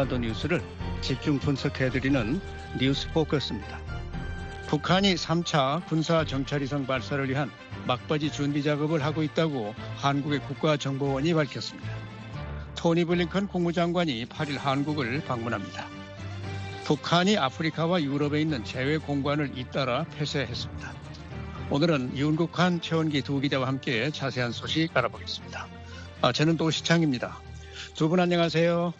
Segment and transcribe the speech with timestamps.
[0.00, 0.62] 하던 뉴스를
[1.00, 2.40] 집중 분석해드리는
[2.78, 3.78] 뉴스 포커스입니다.
[4.68, 7.50] 북한이 3차 군사 정찰위성 발사를 위한
[7.86, 11.88] 막바지 준비 작업을 하고 있다고 한국의 국가정보원이 밝혔습니다.
[12.76, 15.86] 토니 블링컨 국무장관이 8일 한국을 방문합니다.
[16.84, 20.92] 북한이 아프리카와 유럽에 있는 제외 공간을 잇따라 폐쇄했습니다.
[21.70, 25.66] 오늘은 윤국한 최원기 두 기자와 함께 자세한 소식 알아보겠습니다.
[26.22, 27.38] 아, 저는 또 시창입니다.
[27.94, 28.92] 두 분 안녕하세요.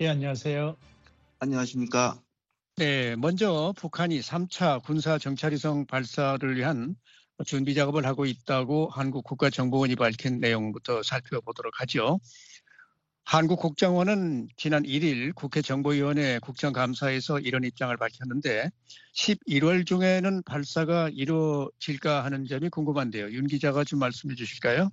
[0.00, 0.76] 예, 안녕하세요.
[1.38, 2.20] 안녕하십니까.
[2.76, 6.96] 네, 먼저 북한이 3차 군사 정찰위성 발사를 위한
[7.46, 12.18] 준비 작업을 하고 있다고 한국 국가정보원이 밝힌 내용부터 살펴보도록 하죠.
[13.24, 18.70] 한국 국정원은 지난 1일 국회 정보위원회 국정감사에서 이런 입장을 밝혔는데
[19.14, 23.30] 11월 중에는 발사가 이루어질까 하는 점이 궁금한데요.
[23.30, 24.90] 윤 기자가 좀 말씀해 주실까요?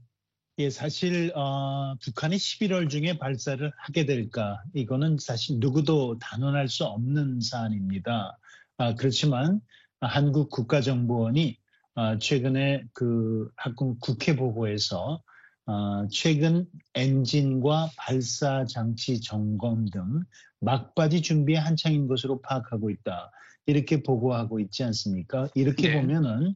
[0.62, 7.42] 예, 사실 어, 북한이 11월 중에 발사를 하게 될까 이거는 사실 누구도 단언할 수 없는
[7.42, 8.38] 사안입니다.
[8.78, 9.60] 아, 그렇지만
[10.02, 11.58] 한국 국가정보원이
[11.96, 15.24] 아, 최근에 그 한국 국회 보고에서
[15.66, 20.22] 아, 최근 엔진과 발사 장치 점검 등
[20.60, 23.32] 막바지 준비에 한창인 것으로 파악하고 있다.
[23.66, 25.48] 이렇게 보고하고 있지 않습니까?
[25.56, 26.00] 이렇게 네.
[26.00, 26.54] 보면은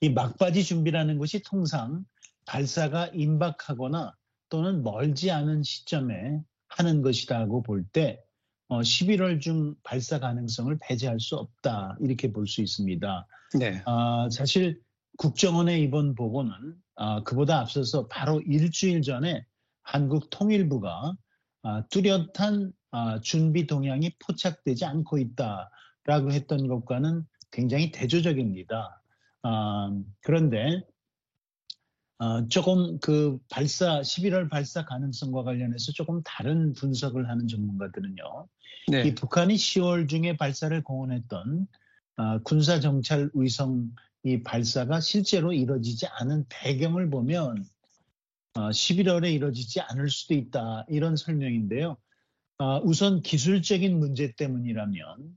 [0.00, 2.04] 이 막바지 준비라는 것이 통상
[2.46, 4.14] 발사가 임박하거나
[4.48, 8.20] 또는 멀지 않은 시점에 하는 것이라고 볼 때
[8.80, 13.26] 11월 어, 중 발사 가능성을 배제할 수 없다 이렇게 볼 수 있습니다.
[13.58, 13.82] 네.
[13.84, 14.80] 아, 사실
[15.18, 16.52] 국정원의 이번 보고는
[16.96, 19.44] 아, 그보다 앞서서 바로 일주일 전에
[19.82, 21.14] 한국 통일부가
[21.62, 29.02] 아, 뚜렷한 아, 준비 동향이 포착되지 않고 있다라고 했던 것과는 굉장히 대조적입니다.
[29.42, 29.90] 아,
[30.22, 30.82] 그런데
[32.18, 38.48] 어, 조금 그 발사 11월 발사 가능성과 관련해서 조금 다른 분석을 하는 전문가들은요.
[38.88, 39.02] 네.
[39.04, 41.66] 이 북한이 10월 중에 발사를 공언했던
[42.16, 43.90] 어, 군사 정찰 위성
[44.24, 47.64] 이 발사가 실제로 이뤄지지 않은 배경을 보면
[48.54, 51.96] 어, 11월에 이뤄지지 않을 수도 있다 이런 설명인데요.
[52.58, 55.36] 어, 우선 기술적인 문제 때문이라면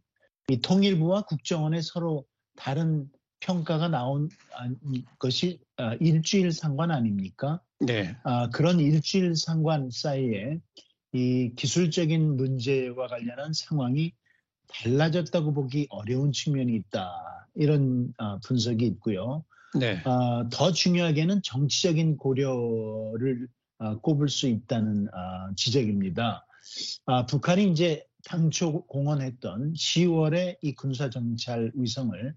[0.50, 3.10] 이 통일부와 국정원의 서로 다른
[3.40, 4.30] 평가가 나온
[5.20, 7.62] 것이 아, 일주일 상관 아닙니까?
[7.80, 8.16] 네.
[8.24, 10.60] 아, 그런 일주일 상관 사이에
[11.14, 14.14] 이 기술적인 문제와 관련한 상황이
[14.68, 17.48] 달라졌다고 보기 어려운 측면이 있다.
[17.56, 19.46] 이런 아, 분석이 있고요.
[19.78, 20.02] 네.
[20.52, 23.50] 더 중요하게는 정치적인 고려를
[24.02, 25.10] 꼽을 수 있다는
[25.58, 26.48] 지적입니다.
[27.28, 32.36] 북한이 이제 당초 공언했던 10월에 이 군사정찰 위성을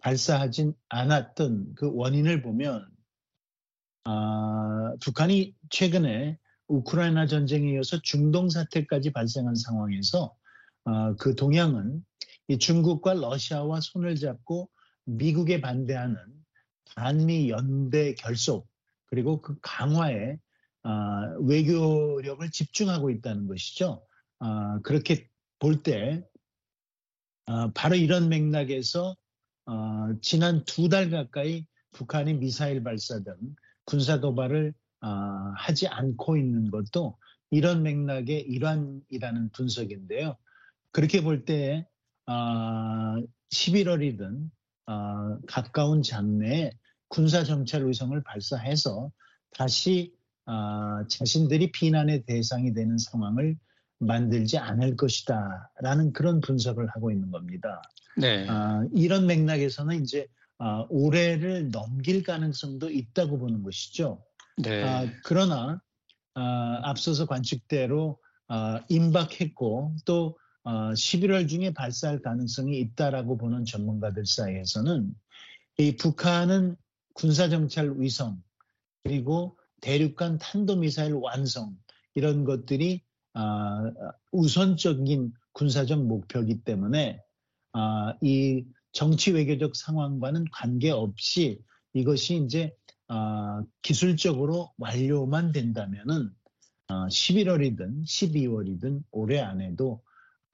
[0.00, 2.88] 발사하진 않았던 그 원인을 보면
[4.04, 6.38] 아, 북한이 최근에
[6.68, 10.34] 우크라이나 전쟁에 이어서 중동 사태까지 발생한 상황에서
[10.84, 12.04] 아, 그 동향은
[12.48, 14.70] 이 중국과 러시아와 손을 잡고
[15.04, 16.16] 미국에 반대하는
[16.94, 18.68] 반미 연대 결속
[19.06, 20.38] 그리고 그 강화에
[20.82, 24.06] 아, 외교력을 집중하고 있다는 것이죠.
[24.38, 25.28] 아, 그렇게
[25.58, 26.24] 볼때
[27.46, 29.16] 아, 바로 이런 맥락에서
[29.66, 33.34] 어, 지난 두 달 가까이 북한이 미사일 발사 등
[33.84, 35.08] 군사 도발을 어,
[35.56, 37.16] 하지 않고 있는 것도
[37.50, 40.36] 이런 맥락의 일환이라는 분석인데요.
[40.92, 41.86] 그렇게 볼때
[42.26, 42.32] 어,
[43.52, 44.50] 11월이든
[44.86, 46.72] 어, 가까운 장래에
[47.08, 49.10] 군사 정찰 위성을 발사해서
[49.52, 50.14] 다시
[50.46, 53.56] 어, 자신들이 비난의 대상이 되는 상황을
[54.00, 57.82] 만들지 않을 것이다 라는 그런 분석을 하고 있는 겁니다.
[58.16, 58.46] 네.
[58.48, 60.26] 아, 이런 맥락에서는 이제
[60.58, 64.22] 아, 올해를 넘길 가능성도 있다고 보는 것이죠.
[64.56, 64.82] 네.
[64.82, 65.80] 아, 그러나
[66.34, 68.18] 아, 앞서서 관측대로
[68.48, 75.14] 아, 임박했고 또 아, 11월 중에 발사할 가능성이 있다라고 보는 전문가들 사이에서는
[75.78, 76.76] 이 북한은
[77.14, 78.42] 군사정찰 위성
[79.04, 81.76] 그리고 대륙간 탄도미사일 완성
[82.14, 83.09] 이런 것들이 아,
[84.32, 87.20] 우선적인 군사적 목표이기 때문에
[87.72, 91.60] 아, 이 정치 외교적 상황과는 관계없이
[91.92, 92.74] 이것이 이제
[93.08, 96.30] 아, 기술적으로 완료만 된다면은
[96.88, 100.02] 아, 11월이든 12월이든 올해 안에도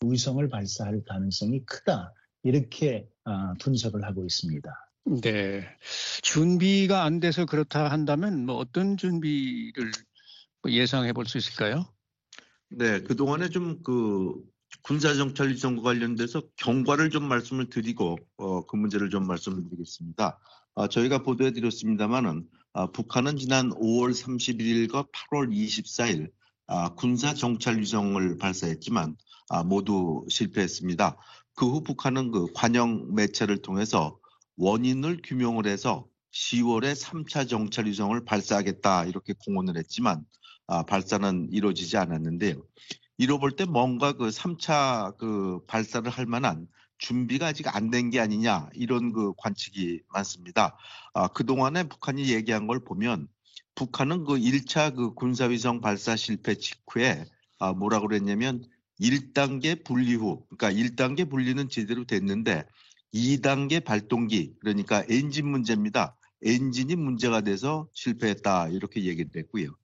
[0.04, 2.12] 위성을 발사할 가능성이 크다
[2.42, 4.70] 이렇게 아, 분석을 하고 있습니다.
[5.22, 5.64] 네,
[6.22, 9.92] 준비가 안 돼서 그렇다 한다면 뭐 어떤 준비를
[10.68, 11.86] 예상해 볼 수 있을까요?
[12.68, 14.34] 네, 그동안에 좀 그
[14.82, 20.38] 군사정찰 위성과 관련돼서 경과를 좀 말씀을 드리고 어, 그 문제를 좀 말씀을 드리겠습니다.
[20.74, 26.30] 아, 저희가 보도해 드렸습니다마는 아, 북한은 지난 5월 31일과 8월 24일
[26.66, 29.16] 아, 군사 정찰 위성을 발사했지만
[29.48, 31.16] 아, 모두 실패했습니다.
[31.54, 34.18] 그 후 북한은 그 관영 매체를 통해서
[34.56, 40.24] 원인을 규명을 해서 10월에 3차 정찰 위성을 발사하겠다 이렇게 공언을 했지만
[40.66, 42.62] 아, 발사는 이루어지지 않았는데요.
[43.18, 46.68] 이로 볼 때 뭔가 그 3차 그 발사를 할 만한
[46.98, 50.76] 준비가 아직 안 된 게 아니냐 이런 그 관측이 많습니다.
[51.14, 53.28] 아, 그동안에 북한이 얘기한 걸 보면
[53.74, 57.24] 북한은 그 1차 그 군사위성 발사 실패 직후에
[57.58, 58.64] 아, 뭐라고 그랬냐면
[59.00, 62.64] 1단계 분리 후, 그러니까 1단계 분리는 제대로 됐는데
[63.16, 66.16] 2단계 발동기, 그러니까 엔진 문제입니다.
[66.42, 69.74] 엔진이 문제가 돼서 실패했다 이렇게 얘기를 했고요.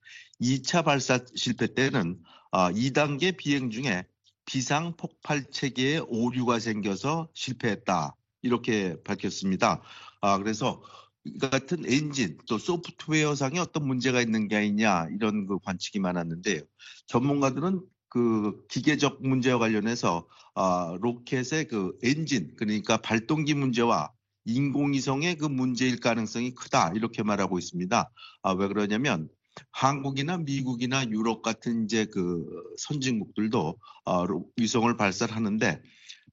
[0.40, 2.20] 2차 발사 실패 때는
[2.52, 4.04] 2단계 아, 비행 중에
[4.44, 9.82] 비상 폭발 체계에 오류가 생겨서 실패했다 이렇게 밝혔습니다.
[10.20, 10.82] 아, 그래서
[11.24, 16.60] 이 같은 엔진 또 소프트웨어상에 어떤 문제가 있는 게 아니냐 이런 그 관측이 많았는데요.
[17.06, 17.80] 전문가들은
[18.12, 24.12] 그 기계적 문제와 관련해서 아, 로켓의 그 엔진 그러니까 발동기 문제와
[24.44, 28.10] 인공위성의 그 문제일 가능성이 크다 이렇게 말하고 있습니다.
[28.42, 29.30] 아, 왜 그러냐면
[29.70, 32.44] 한국이나 미국이나 유럽 같은 이제 그
[32.76, 34.26] 선진국들도 어,
[34.58, 35.80] 위성을 발사하는데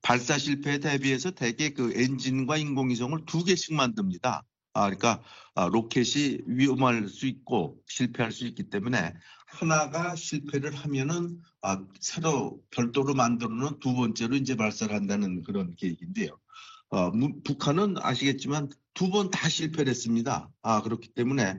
[0.02, 4.44] 발사 실패에 대비해서 대개 그 엔진과 인공위성을 두 개씩 만듭니다.
[4.74, 5.24] 아, 그러니까
[5.56, 9.14] 아, 로켓이 위험할 수 있고 실패할 수 있기 때문에
[9.48, 16.40] 하나가 실패를 하면은 아, 새로 별도로 만들어 놓은 두 번째로 이제 발사를 한다는 그런 계획인데요.
[16.92, 17.12] 어,
[17.44, 20.50] 북한은 아시겠지만 두 번 다 실패를 했습니다.
[20.62, 21.56] 아, 그렇기 때문에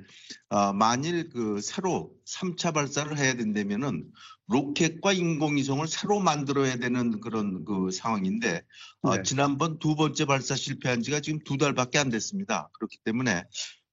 [0.50, 4.10] 어, 만일 그 새로 3차 발사를 해야 된다면은
[4.48, 8.62] 로켓과 인공위성을 새로 만들어야 되는 그런 그 상황인데
[9.02, 9.22] 어, 네.
[9.22, 12.68] 지난번 두 번째 발사 실패한 지가 지금 두 달밖에 안 됐습니다.
[12.74, 13.44] 그렇기 때문에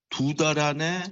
[0.10, 1.04] 두 달 안에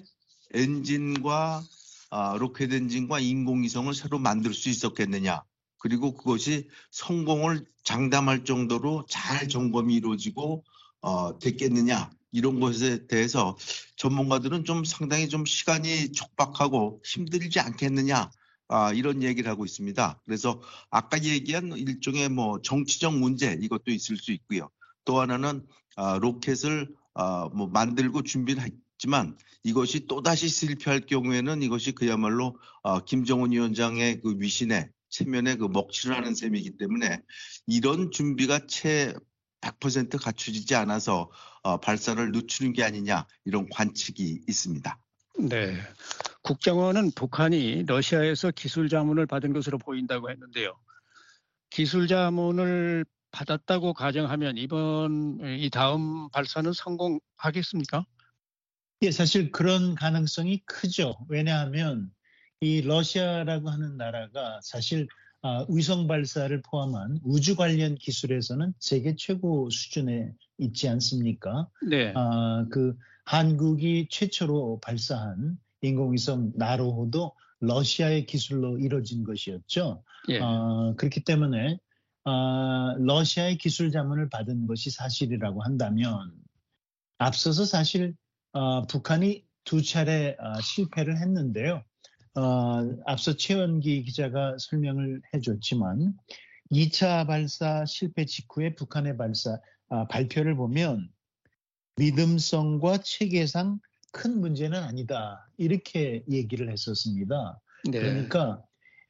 [0.53, 1.63] 엔진과
[2.11, 5.41] 아, 로켓 엔진과 인공위성을 새로 만들 수 있었겠느냐
[5.85, 10.63] 그리고 그것이 성공을 장담할 정도로 잘 점검이 이루어지고
[11.01, 13.55] 어, 됐겠느냐 이런 것에 대해서
[13.95, 18.31] 전문가들은 좀 상당히 좀 시간이 촉박하고 힘들지 않겠느냐
[18.67, 20.21] 아, 이런 얘기를 하고 있습니다.
[20.25, 20.59] 그래서
[20.89, 24.71] 아까 얘기한 일종의 뭐 정치적 문제 이것도 있을 수 있고요.
[25.03, 25.67] 또 하나는
[25.97, 33.51] 아, 로켓을 아, 뭐 만들고 준비를 했지만 이것이 또다시 실패할 경우에는 이것이 그야말로 아, 김정은
[33.51, 37.21] 위원장의 그 위신에 체면에 그 먹칠을 하는 셈이기 때문에
[37.67, 39.13] 이런 준비가 채
[39.61, 41.31] 100% 갖춰지지 않아서
[41.63, 44.99] 어, 발사를 늦추는 게 아니냐 이런 관측이 있습니다.
[45.39, 45.77] 네.
[46.43, 50.77] 국정원은 북한이 러시아에서 기술 자문을 받은 것으로 보인다고 했는데요.
[51.69, 58.05] 기술 자문을 받았다고 가정하면 이번 이 다음 발사는 성공하겠습니까?
[59.01, 61.17] 예, 사실 그런 가능성이 크죠.
[61.27, 62.11] 왜냐하면
[62.61, 65.07] 이 러시아라고 하는 나라가 사실
[65.41, 71.69] 아, 위성 발사를 포함한 우주 관련 기술에서는 세계 최고 수준에 있지 않습니까?
[71.87, 72.13] 네.
[72.15, 80.03] 아, 그 한국이 최초로 발사한 인공위성 나로호도 러시아의 기술로 이루어진 것이었죠.
[80.29, 80.39] 예.
[80.41, 81.77] 아, 그렇기 때문에
[82.23, 86.33] 아, 러시아의 기술 자문을 받은 것이 사실이라고 한다면
[87.19, 88.15] 앞서서 사실
[88.53, 91.83] 아, 북한이 두 차례 아, 실패를 했는데요.
[92.35, 96.13] 어, 앞서 최원기 기자가 설명을 해줬지만
[96.71, 99.57] 2차 발사 실패 직후에 북한의 발사
[99.89, 101.09] 아, 발표를 보면
[101.97, 103.79] 믿음성과 체계상
[104.11, 107.59] 큰 문제는 아니다 이렇게 얘기를 했었습니다.
[107.85, 107.99] 네.
[107.99, 108.61] 그러니까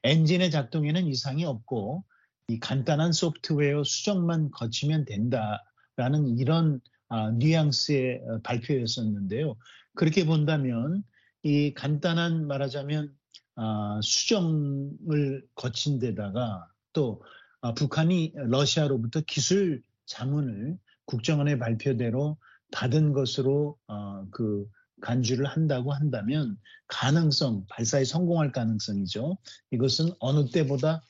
[0.03, 2.03] 엔진의 작동에는 이상이 없고
[2.47, 9.55] 이 간단한 소프트웨어 수정만 거치면 된다라는 이런 아, 뉘앙스의 어, 발표였었는데요.
[9.95, 11.03] 그렇게 본다면
[11.45, 13.15] 이 간단한 말하자면
[13.55, 17.23] 아, 수정을 거친 데다가 또
[17.61, 20.75] 아, 북한이 러시아로부터 기술 자문을
[21.05, 22.39] 국정원의 발표대로
[22.71, 24.65] 받은 것으로 어, 그
[25.01, 29.37] 간주를 한다고 한다면 가능성 발사에 성공할 가능성이죠.
[29.69, 31.03] 이것은 어느 때보다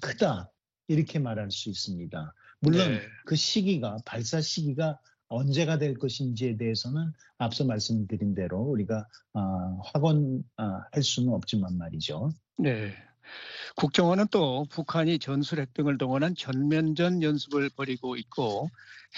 [0.00, 0.48] 크다
[0.86, 2.34] 이렇게 말할 수 있습니다.
[2.60, 3.00] 물론 네.
[3.26, 5.00] 그 시기가 발사 시기가
[5.32, 12.32] 언제가 될 것인지에 대해서는 앞서 말씀드린 대로 우리가 어, 확언할 아, 수는 없지만 말이죠.
[12.58, 12.92] 네.
[13.76, 18.68] 국정원은 또 북한이 전술 핵 등을 동원한 전면전 연습을 벌이고 있고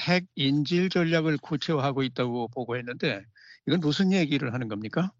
[0.06, 3.24] 핵 인질 전략을 구체화하고 있다고 보고했는데
[3.66, 5.10] 이건 무슨 얘기를 하는 겁니까?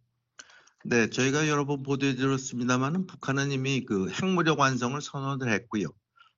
[0.85, 5.87] 네, 저희가 여러 번 보도해 드렸습니다만은 북한은 이미 그 핵무력 완성을 선언을 했고요.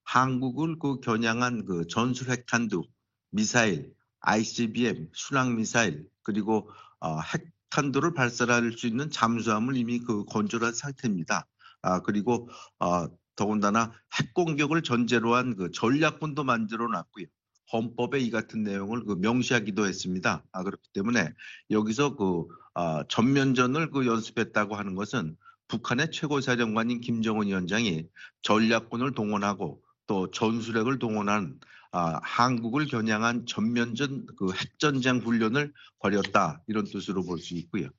[0.03, 2.83] 한국을 그 겨냥한 그 전술 핵탄두,
[3.29, 3.93] 미사일,
[4.27, 6.69] ICBM, 순항미사일 그리고
[6.99, 11.47] 어, 핵탄두를 발사할 수 있는 잠수함을 이미 그 건조한 상태입니다.
[11.81, 17.25] 아 그리고 어, 더군다나 핵 공격을 전제로 한 그 전략군도 만들어 놨고요.
[17.71, 20.43] 헌법에 이 같은 내용을 그 명시하기도 했습니다.
[20.51, 21.33] 아, 그렇기 때문에
[21.69, 25.35] 여기서 그 아, 전면전을 그 연습했다고 하는 것은
[25.67, 28.07] 북한의 최고사령관인 김정은 위원장이
[28.41, 31.59] 전략군을 동원하고 또 전술핵을 동원한
[31.91, 37.89] 아, 한국을 겨냥한 전면전 그 핵전쟁 훈련을 벌였다 이런 뜻으로 볼 수 있고요.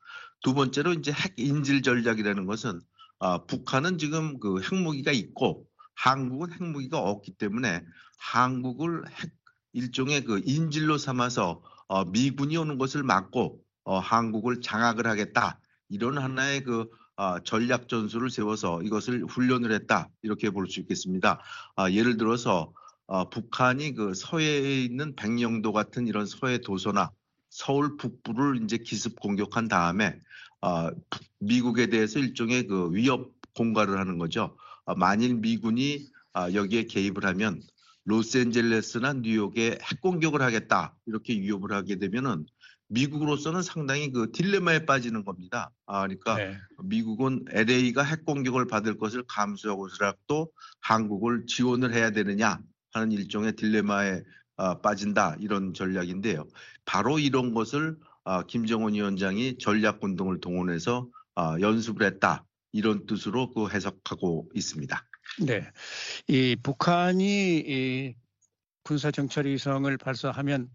[0.42, 2.80] 두 번째로 이제 핵 인질 전략이라는 것은
[3.20, 7.82] 아, 북한은 지금 그 핵무기가 있고 한국은 핵무기가 없기 때문에
[8.18, 9.30] 한국을 핵
[9.72, 16.64] 일종의 그 인질로 삼아서 어, 미군이 오는 것을 막고 어, 한국을 장악을 하겠다 이런 하나의
[16.64, 21.40] 그 어, 전략 전술을 세워서 이것을 훈련을 했다 이렇게 볼 수 있겠습니다.
[21.76, 22.72] 아, 예를 들어서
[23.08, 27.10] 어, 북한이 그 서해에 있는 백령도 같은 이런 서해 도서나
[27.48, 30.20] 서울 북부를 이제 기습 공격한 다음에
[30.60, 30.90] 어,
[31.38, 34.56] 미국에 대해서 일종의 그 위협 공갈을 하는 거죠.
[34.84, 37.62] 어, 만일 미군이 어, 여기에 개입을 하면
[38.04, 42.46] 로스앤젤레스나 뉴욕에 핵 공격을 하겠다 이렇게 위협을 하게 되면은
[42.88, 45.70] 미국으로서는 상당히 그 딜레마에 빠지는 겁니다.
[45.86, 46.56] 아, 그러니까 네.
[46.82, 50.50] 미국은 LA가 핵 공격을 받을 것을 감수하고서라도
[50.80, 52.60] 한국을 지원을 해야 되느냐
[52.92, 54.22] 하는 일종의 딜레마에
[54.56, 56.44] 어, 빠진다 이런 전략인데요.
[56.84, 63.68] 바로 이런 것을 어, 김정은 위원장이 전략군 등을 동원해서 어, 연습을 했다 이런 뜻으로 그
[63.70, 65.04] 해석하고 있습니다.
[65.46, 65.70] 네,
[66.26, 68.14] 이 북한이 이
[68.82, 70.70] 군사 정찰 위성을 발사하면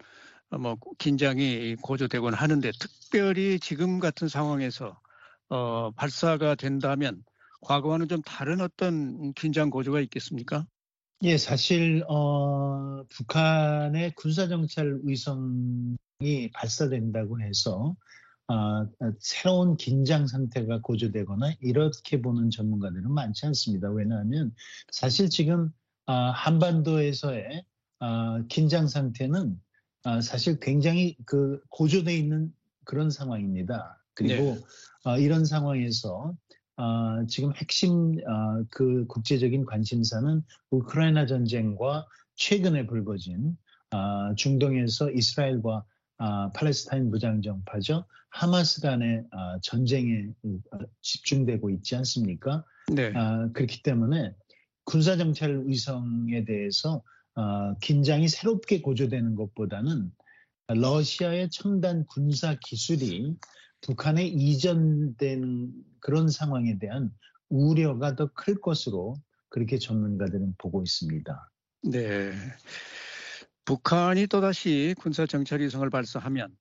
[0.60, 5.00] 뭐 긴장이 고조되곤 하는데 특별히 지금 같은 상황에서
[5.50, 7.24] 어, 발사가 된다면
[7.62, 10.66] 과거와는 좀 다른 어떤 긴장 고조가 있겠습니까?
[11.26, 15.96] 예, 사실 어, 북한의 군사 정찰 위성이
[16.54, 17.96] 발사된다고 해서
[18.50, 18.86] 어,
[19.20, 23.90] 새로운 긴장 상태가 고조되거나 이렇게 보는 전문가들은 많지 않습니다.
[23.90, 24.54] 왜냐하면
[24.92, 25.72] 사실 지금
[26.08, 27.64] 어, 한반도에서의
[28.02, 29.58] 어, 긴장 상태는
[30.04, 32.54] 어, 사실 굉장히 그 고조돼 있는
[32.84, 33.98] 그런 상황입니다.
[34.14, 34.58] 그리고
[35.06, 35.22] 네.
[35.22, 36.34] 이런 상황에서
[37.28, 38.18] 지금 핵심
[38.70, 43.58] 그 국제적인 관심사는 우크라이나 전쟁과 최근에 불거진
[44.36, 45.86] 중동에서 이스라엘과
[46.56, 48.06] 팔레스타인 무장정파죠.
[48.30, 49.24] 하마스 간의
[49.62, 50.28] 전쟁에
[51.02, 52.64] 집중되고 있지 않습니까?
[52.92, 53.14] 네.
[53.54, 54.36] 그렇기 때문에
[54.84, 57.04] 군사 정찰 위성에 대해서
[57.36, 60.12] 어, 긴장이 새롭게 고조되는 것보다는
[60.68, 63.36] 러시아의 첨단 군사 기술이
[63.84, 67.12] 북한에 이전된 그런 상황에 대한
[67.50, 69.16] 우려가 더 클 것으로
[69.50, 71.52] 그렇게 전문가들은 보고 있습니다.
[71.84, 72.34] 네.
[73.66, 76.56] 북한이 또다시 군사 정찰 위성을 발사하면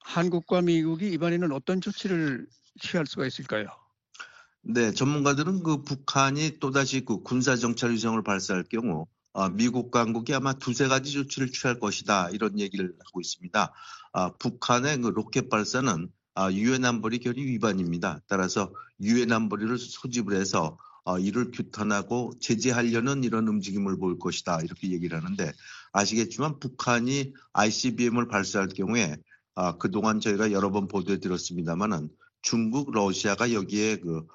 [0.00, 2.46] 한국과 미국이 이번에는 어떤 조치를
[2.80, 3.66] 취할 수가 있을까요?
[4.62, 9.06] 네, 전문가들은 그 북한이 또다시 그 군사 정찰 위성을 발사할 경우 어,
[9.52, 13.72] 미국 당국이 아마 두세 가지 조치를 취할 것이다 이런 얘기를 하고 있습니다.
[14.12, 18.20] 아, 북한의 그 로켓 발사는 아, 유엔 안보리 결의 위반입니다.
[18.28, 25.16] 따라서 유엔 안보리를 소집을 해서 어, 이를 규탄하고 제재하려는 이런 움직임을 보일 것이다 이렇게 얘기를
[25.16, 25.52] 하는데
[25.92, 29.16] 아시겠지만 북한이 ICBM을 발사할 경우에
[29.54, 32.08] 아, 그동안 저희가 여러 번 보도해 드렸습니다마는
[32.42, 34.26] 중국, 러시아가 여기에 그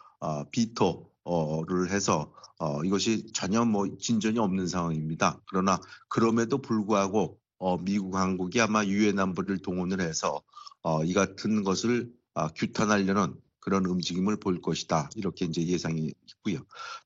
[0.52, 5.40] 비토 를 해서 어, 이것이 전혀 뭐 진전이 없는 상황입니다.
[5.48, 10.42] 그러나 그럼에도 불구하고 어, 미국 한국이 아마 유엔 안보를 동원을 해서
[10.82, 15.10] 어, 이 같은 것을 아, 규탄하려는 그런 움직임을 볼 것이다.
[15.16, 16.60] 이렇게 이제 예상이 있고요.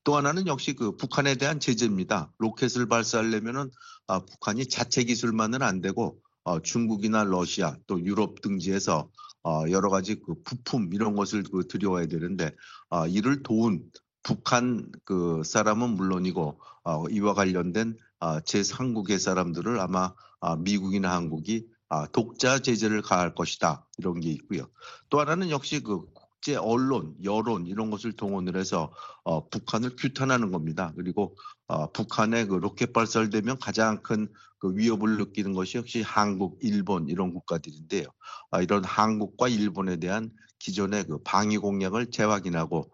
[0.04, 2.32] 또 하나는 역시 그 북한에 대한 제재입니다.
[2.38, 3.70] 로켓을 발사하려면은
[4.06, 9.10] 아, 북한이 자체 기술만은 안 되고 어, 중국이나 러시아 또 유럽 등지에서
[9.42, 12.50] 어, 여러 가지 그 부품 이런 것을 그 들여와야 되는데
[12.88, 13.82] 어, 이를 도운
[14.26, 22.06] 북한 그 사람은 물론이고 어, 이와 관련된 어, 제3국의 사람들을 아마 어, 미국이나 한국이 아,
[22.08, 24.68] 독자 제재를 가할 것이다 이런 게 있고요.
[25.08, 28.92] 또 하나는 역시 그 국제 언론, 여론 이런 것을 동원을 해서
[29.22, 30.92] 어, 북한을 규탄하는 겁니다.
[30.96, 31.36] 그리고
[31.68, 34.28] 어, 북한의 그 로켓 발사되면 가장 큰
[34.58, 38.06] 그 위협을 느끼는 것이 역시 한국, 일본 이런 국가들인데요.
[38.50, 42.88] 아, 이런 한국과 일본에 대한 기존의 그 방위 공약을 재확인하고 어,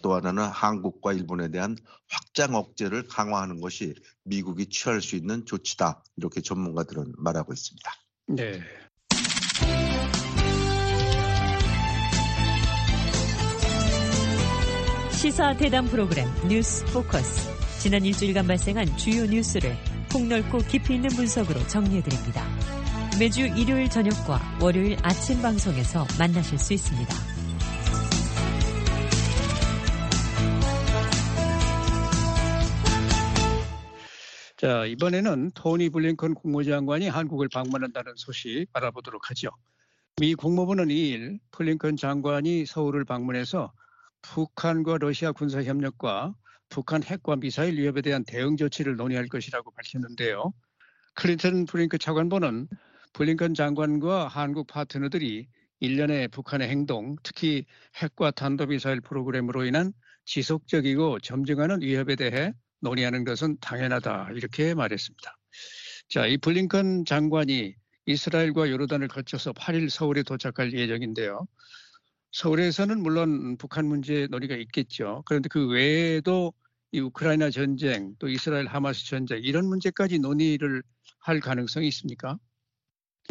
[0.00, 1.76] 또 하나는 한국과 일본에 대한
[2.08, 6.02] 확장 억제를 강화하는 것이 미국이 취할 수 있는 조치다.
[6.16, 7.92] 이렇게 전문가들은 말하고 있습니다.
[8.28, 8.60] 네.
[15.10, 17.50] 시사 대담 프로그램 뉴스 포커스.
[17.80, 19.76] 지난 일주일간 발생한 주요 뉴스를
[20.10, 22.46] 폭넓고 깊이 있는 분석으로 정리해드립니다.
[23.18, 27.33] 매주 일요일 저녁과 월요일 아침 방송에서 만나실 수 있습니다.
[34.64, 39.50] 자, 이번에는 토니 블링컨 국무장관이 한국을 방문한다는 소식 알아보도록 하죠.
[40.18, 43.74] 미 국무부는 2일 블링컨 장관이 서울을 방문해서
[44.22, 46.34] 북한과 러시아 군사 협력과
[46.70, 50.54] 북한 핵과 미사일 위협에 대한 대응 조치를 논의할 것이라고 밝혔는데요.
[51.12, 52.66] 크리튼브링크 차관보는
[53.12, 55.46] 블링컨 장관과 한국 파트너들이
[55.80, 57.66] 일련의 북한의 행동, 특히
[57.96, 59.92] 핵과 탄도미사일 프로그램으로 인한
[60.24, 65.36] 지속적이고 점증하는 위협에 대해 논의하는 것은 당연하다 이렇게 말했습니다.
[66.08, 67.74] 자, 이 블링컨 장관이
[68.06, 71.46] 이스라엘과 요르단을 거쳐서 8일 서울에 도착할 예정인데요.
[72.32, 75.22] 서울에서는 물론 북한 문제 논의가 있겠죠.
[75.26, 76.52] 그런데 그 외에도
[76.92, 80.82] 이 우크라이나 전쟁, 또 이스라엘 하마스 전쟁 이런 문제까지 논의를
[81.18, 82.38] 할 가능성이 있습니까?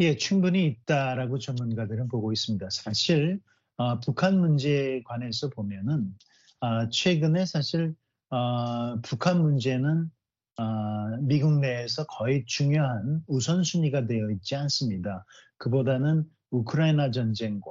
[0.00, 2.68] 예, 충분히 있다라고 전문가들은 보고 있습니다.
[2.70, 3.40] 사실
[3.76, 6.14] 어, 북한 문제에 관해서 보면은
[6.60, 7.94] 어, 최근에 사실
[8.34, 10.10] 어, 북한 문제는
[10.58, 15.24] 어, 미국 내에서 거의 중요한 우선순위가 되어 있지 않습니다.
[15.58, 17.70] 그보다는 우크라이나 전쟁과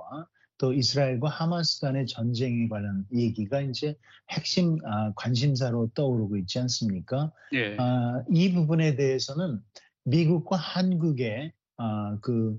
[0.57, 3.97] 또 이스라엘과 하마스 간의 전쟁에 관한 얘기가 이제
[4.31, 7.33] 핵심 아, 관심사로 떠오르고 있지 않습니까?
[7.51, 7.75] 예.
[7.77, 9.59] 아, 이 부분에 대해서는
[10.05, 12.57] 미국과 한국의 아, 그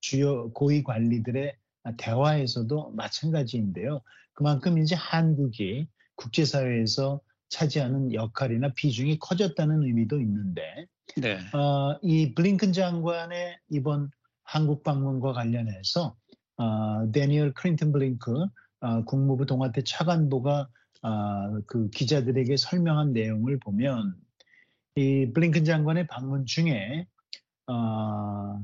[0.00, 1.56] 주요 고위 관리들의
[1.98, 4.00] 대화에서도 마찬가지인데요.
[4.32, 7.20] 그만큼 이제 한국이 국제사회에서
[7.54, 11.38] 차지하는 역할이나 비중이 커졌다는 의미도 있는데 네.
[11.56, 14.10] 어, 이 블링컨 장관의 이번
[14.42, 16.16] 한국 방문과 관련해서
[16.56, 18.32] 어, 대니얼 크리튼브링크
[18.80, 20.68] 어, 국무부 동아태 차관보가
[21.02, 24.16] 어, 그 기자들에게 설명한 내용을 보면
[24.96, 27.06] 이 블링컨 장관의 방문 중에
[27.68, 28.60] 어,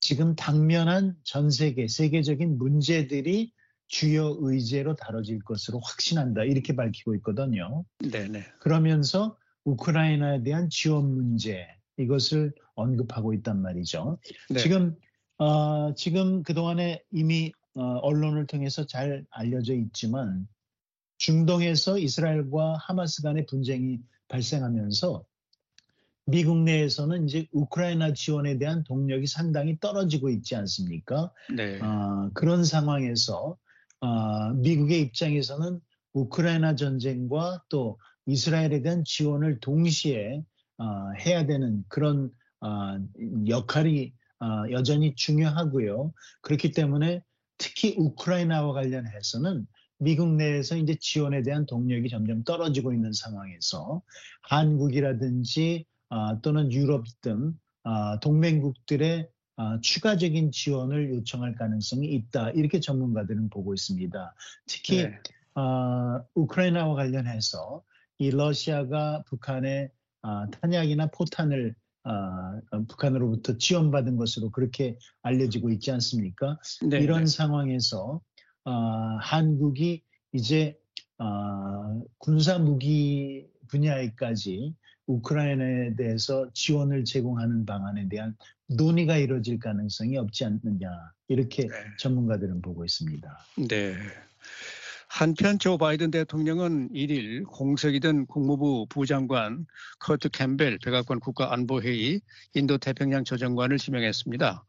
[0.00, 3.52] 지금 당면한 전 세계 세계적인 문제들이
[3.88, 7.84] 주요 의제로 다뤄질 것으로 확신한다 이렇게 밝히고 있거든요.
[7.98, 8.44] 네네.
[8.60, 11.66] 그러면서 우크라이나에 대한 지원 문제
[11.96, 14.18] 이것을 언급하고 있단 말이죠.
[14.50, 14.58] 네.
[14.60, 14.94] 지금
[15.38, 20.46] 어, 지금 그 동안에 이미 어, 언론을 통해서 잘 알려져 있지만
[21.16, 25.24] 중동에서 이스라엘과 하마스 간의 분쟁이 발생하면서
[26.26, 31.32] 미국 내에서는 이제 우크라이나 지원에 대한 동력이 상당히 떨어지고 있지 않습니까?
[31.56, 31.80] 네.
[31.80, 33.56] 어, 그런 상황에서
[34.00, 35.80] 어, 미국의 입장에서는
[36.12, 40.42] 우크라이나 전쟁과 또 이스라엘에 대한 지원을 동시에
[40.78, 40.84] 어,
[41.20, 42.30] 해야 되는 그런
[42.60, 42.98] 어,
[43.48, 46.12] 역할이 어, 여전히 중요하고요.
[46.42, 47.22] 그렇기 때문에
[47.56, 49.66] 특히 우크라이나와 관련해서는
[49.98, 54.02] 미국 내에서 이제 지원에 대한 동력이 점점 떨어지고 있는 상황에서
[54.42, 59.37] 한국이라든지 어, 또는 유럽 등 어, 동맹국들의 어,
[59.82, 62.50] 추가적인 지원을 요청할 가능성이 있다.
[62.50, 64.34] 이렇게 전문가들은 보고 있습니다.
[64.66, 65.18] 특히 네.
[65.54, 67.82] 어, 우크라이나와 관련해서
[68.18, 69.90] 이 러시아가 북한의
[70.22, 76.58] 어, 탄약이나 포탄을 어, 북한으로부터 지원받은 것으로 그렇게 알려지고 있지 않습니까?
[76.88, 77.00] 네.
[77.00, 77.26] 이런 네.
[77.26, 78.20] 상황에서
[78.64, 78.70] 어,
[79.20, 80.78] 한국이 이제
[81.18, 84.74] 어, 군사 무기 분야에까지
[85.08, 88.36] 우크라이나에 대해서 지원을 제공하는 방안에 대한
[88.68, 90.88] 논의가 이루어질 가능성이 없지 않느냐
[91.28, 91.74] 이렇게 네.
[91.98, 93.38] 전문가들은 보고 있습니다.
[93.68, 93.94] 네.
[95.08, 99.66] 한편 조 바이든 대통령은 1일 공석이던 국무부 부장관
[99.98, 102.20] 커트 캠벨 백악관 국가안보회의
[102.54, 104.64] 인도태평양 조정관을 지명했습니다.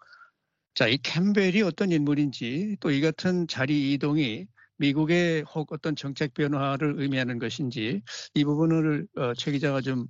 [0.75, 4.47] 자, 이 캠벨이 어떤 인물인지 또 이 같은 자리 이동이
[4.77, 8.01] 미국의 혹 어떤 정책 변화를 의미하는 것인지
[8.33, 10.07] 이 부분을 어, 최 기자가 좀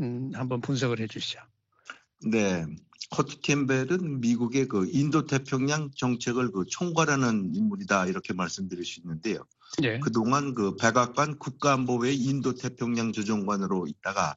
[0.00, 1.40] 음, 한번 분석을 해주시죠.
[2.30, 2.66] 네.
[3.10, 9.46] 커트 캠벨은 미국의 그 인도 태평양 정책을 그 총괄하는 인물이다 이렇게 말씀드릴 수 있는데요.
[9.80, 10.00] 네.
[10.00, 14.36] 그동안 그 백악관 국가안보회 인도 태평양 조정관으로 있다가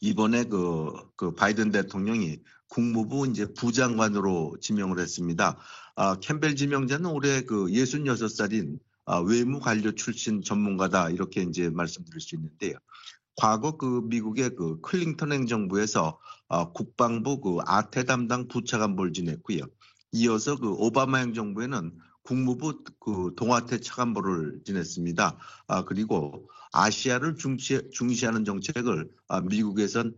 [0.00, 5.58] 이번에 그, 그 바이든 대통령이 국무부 이제 부장관으로 지명을 했습니다.
[5.94, 12.34] 아, 캠벨 지명자는 올해 그 66살인 아, 외무 관료 출신 전문가다 이렇게 이제 말씀드릴 수
[12.34, 12.74] 있는데요.
[13.36, 16.18] 과거 그 미국의 그 클링턴 행정부에서
[16.48, 19.60] 어, 국방부 그 아태 담당 부차관보를 지냈고요.
[20.12, 25.38] 이어서 그 오바마 행정부에는 국무부 그 동아태 차관보를 지냈습니다.
[25.68, 30.14] 아, 그리고 아시아를 중시, 중시하는 정책을 아, 미국에선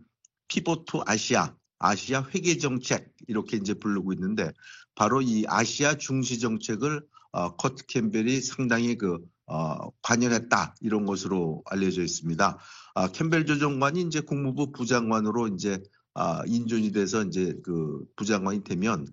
[0.47, 4.51] 피보트 아시아, 아시아 회계 정책 이렇게 이제 부르고 있는데
[4.95, 9.19] 바로 이 아시아 중시 정책을 어, 커트 캠벨이 상당히 그
[9.49, 12.59] 어, 관여했다 이런 것으로 알려져 있습니다.
[12.93, 15.81] 아, 캠벨 조정관이 이제 국무부 부장관으로 이제
[16.13, 19.07] 아, 인준이 돼서 이제 그 부장관이 되면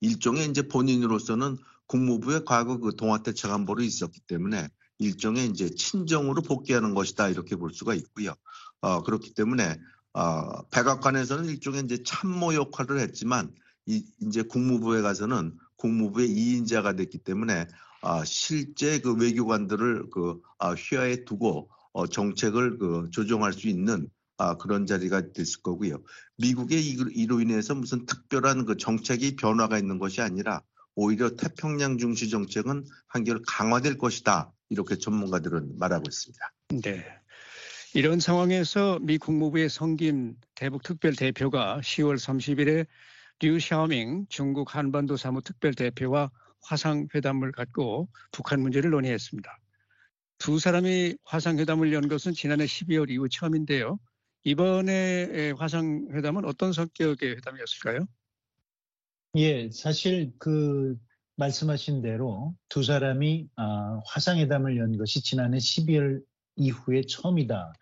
[0.00, 7.28] 일종의 이제 본인으로서는 국무부의 과거 그 동아태 차관보로 있었기 때문에 일종의 이제 친정으로 복귀하는 것이다
[7.28, 8.34] 이렇게 볼 수가 있고요.
[8.80, 9.78] 어, 그렇기 때문에
[10.14, 13.52] 어, 백악관에서는 일종의 이제 참모 역할을 했지만
[13.86, 17.66] 이, 이제 국무부에 가서는 국무부의 2인자가 됐기 때문에
[18.02, 24.56] 아, 실제 그 외교관들을 그 아, 휘하에 두고 어, 정책을 그 조정할 수 있는 아,
[24.56, 26.02] 그런 자리가 됐을 거고요.
[26.36, 30.62] 미국의 이로 인해서 무슨 특별한 그 정책이 변화가 있는 것이 아니라
[30.94, 34.52] 오히려 태평양 중시 정책은 한결 강화될 것이다.
[34.68, 36.52] 이렇게 전문가들은 말하고 있습니다.
[36.82, 37.04] 네.
[37.94, 42.86] 이런 상황에서 미 국무부의 성김 대북 특별 대표가 10월 30일에
[43.40, 46.30] 류 샤오밍 중국 한반도 사무 특별 대표와
[46.62, 49.58] 화상 회담을 갖고 북한 문제를 논의했습니다.
[50.38, 53.98] 두 사람이 화상 회담을 연 것은 지난해 12월 이후 처음인데요.
[54.44, 58.06] 이번에 화상 회담은 어떤 성격의 회담이었을까요?
[59.34, 60.96] 예, 사실 그
[61.36, 66.22] 말씀하신 대로 두 사람이 아, 화상회담을 연 것이 지난해 12월
[66.56, 67.72] 이후에 처음이다.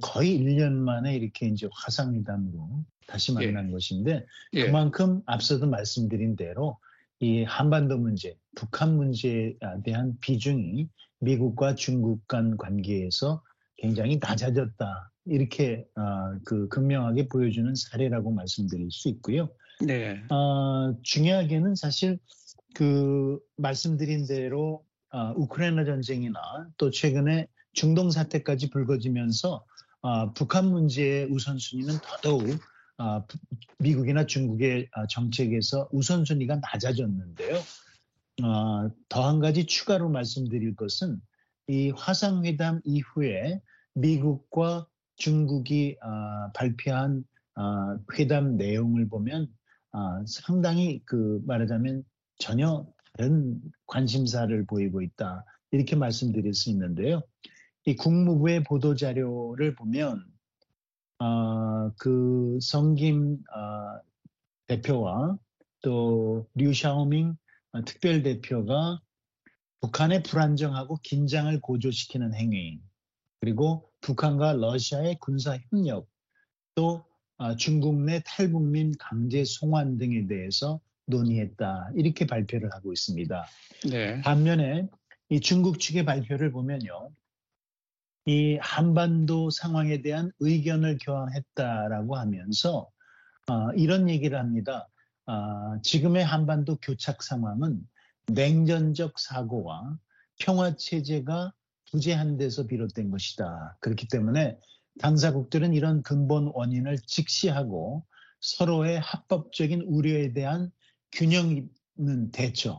[0.00, 3.46] 거의 1년 만에 이렇게 이제 화상회담으로 다시 예.
[3.46, 3.72] 만난 예.
[3.72, 6.78] 것인데 그만큼 앞서도 말씀드린 대로
[7.20, 10.88] 이 한반도 문제, 북한 문제에 대한 비중이
[11.20, 13.42] 미국과 중국 간 관계에서
[13.78, 15.12] 굉장히 낮아졌다.
[15.26, 19.48] 이렇게 어, 그 극명하게 보여주는 사례라고 말씀드릴 수 있고요.
[19.80, 20.22] 네.
[20.30, 22.18] 어, 중요하게는 사실
[22.74, 26.38] 그 말씀드린 대로 어, 우크라이나 전쟁이나
[26.76, 29.64] 또 최근에 중동 사태까지 불거지면서
[30.02, 32.75] 어, 북한 문제의 우선순위는 더더욱 어,
[33.78, 37.56] 미국이나 중국의 어, 정책에서 우선순위가 낮아졌는데요.
[38.42, 41.20] 어, 더한 가지 추가로 말씀드릴 것은
[41.68, 43.60] 이 화상회담 이후에
[43.94, 47.24] 미국과 중국이 어, 발표한
[47.56, 49.48] 어, 회담 내용을 보면
[49.92, 52.04] 어, 상당히 그 말하자면
[52.38, 57.22] 전혀 다른 관심사를 보이고 있다 이렇게 말씀드릴 수 있는데요.
[57.86, 60.24] 이 국무부의 보도 자료를 보면
[61.18, 64.00] 어, 그 성김 어,
[64.66, 65.38] 대표와
[65.82, 67.36] 또 류샤오밍
[67.84, 69.00] 특별 대표가
[69.80, 72.80] 북한의 불안정하고 긴장을 고조시키는 행위
[73.40, 76.08] 그리고 북한과 러시아의 군사 협력
[76.74, 77.04] 또
[77.38, 83.46] 아, 중국 내 탈북민 강제 송환 등에 대해서 논의했다 이렇게 발표를 하고 있습니다.
[83.90, 84.20] 네.
[84.22, 84.88] 반면에
[85.28, 87.10] 이 중국 측의 발표를 보면요,
[88.26, 92.90] 이 한반도 상황에 대한 의견을 교환했다라고 하면서
[93.48, 94.88] 어, 이런 얘기를 합니다.
[95.26, 97.80] 어, 지금의 한반도 교착 상황은
[98.26, 99.96] 냉전적 사고와
[100.40, 101.52] 평화 체제가
[101.92, 103.76] 부재한 데서 비롯된 것이다.
[103.80, 104.58] 그렇기 때문에
[104.98, 108.04] 당사국들은 이런 근본 원인을 직시하고
[108.40, 110.72] 서로의 합법적인 우려에 대한
[111.12, 112.76] 균형 있는 대처를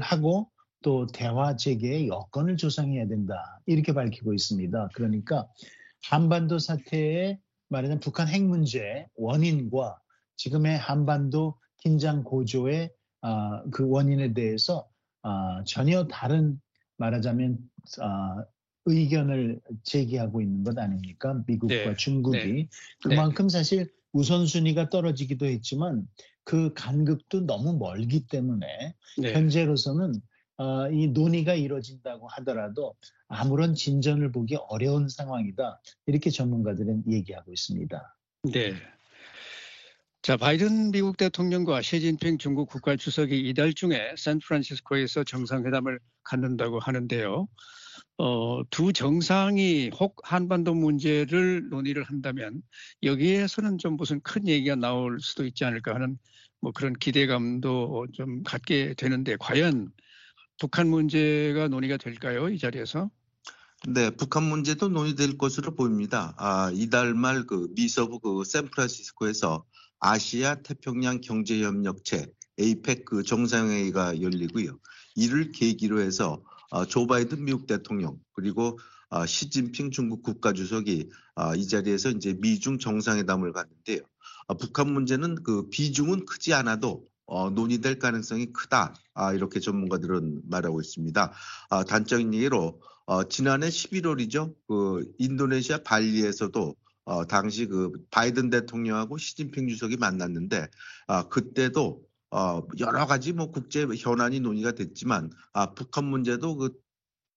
[0.00, 0.50] 하고
[0.82, 3.60] 또 대화 재개의 여건을 조성해야 된다.
[3.66, 4.88] 이렇게 밝히고 있습니다.
[4.94, 5.46] 그러니까
[6.04, 7.38] 한반도 사태에
[7.68, 9.98] 말하자면 북한 핵 문제의 원인과
[10.36, 12.90] 지금의 한반도 긴장 고조의
[13.22, 14.88] 아, 그 원인에 대해서
[15.22, 16.60] 아, 전혀 다른
[16.96, 17.58] 말하자면
[18.00, 18.44] 아,
[18.86, 21.42] 의견을 제기하고 있는 것 아닙니까?
[21.46, 21.96] 미국과 네.
[21.96, 22.68] 중국이 네.
[23.02, 23.52] 그만큼 네.
[23.52, 26.08] 사실 우선순위가 떨어지기도 했지만
[26.44, 29.34] 그 간극도 너무 멀기 때문에 네.
[29.34, 30.29] 현재로서는 어,
[30.92, 32.94] 이 논의가 이루어진다고 하더라도
[33.28, 38.16] 아무런 진전을 보기 어려운 상황이다 이렇게 전문가들은 얘기하고 있습니다.
[38.52, 38.74] 네.
[40.22, 47.48] 자, 바이든 미국 대통령과 시진핑 중국 국가 주석이 이달 중에 샌프란시스코에서 정상회담을 갖는다고 하는데요.
[48.18, 52.60] 어, 두 정상이 혹 한반도 문제를 논의를 한다면
[53.02, 56.18] 여기에서는 좀 무슨 큰 얘기가 나올 수도 있지 않을까 하는
[56.60, 59.90] 뭐 그런 기대감도 좀 갖게 되는데 과연
[60.60, 62.50] 북한 문제가 논의가 될까요?
[62.50, 63.10] 이 자리에서?
[63.88, 66.34] 네, 북한 문제도 논의될 것으로 보입니다.
[66.36, 69.64] 아, 이달 말 그 미서부 그 샌프란시스코에서
[70.00, 72.26] 아시아 태평양 경제협력체
[72.58, 74.78] 에이펙 그 정상회의가 열리고요.
[75.16, 81.66] 이를 계기로 해서 어, 조 바이든 미국 대통령 그리고 어, 시진핑 중국 국가주석이 어, 이
[81.66, 84.00] 자리에서 이제 미중 정상회담을 갖는데요.
[84.58, 87.06] 북한 문제는 그 비중은 크지 않아도
[87.54, 91.32] 논의될 가능성이 크다 아, 이렇게 전문가들은 말하고 있습니다.
[91.88, 92.80] 단적인 예로
[93.28, 94.54] 지난해 11월이죠.
[94.66, 96.74] 그 인도네시아 발리에서도
[97.10, 100.68] 어, 당시 그 바이든 대통령하고 시진핑 주석이 만났는데
[101.08, 106.70] 아, 그때도 어, 여러 가지 뭐 국제 현안이 논의가 됐지만 아, 북한 문제도 그,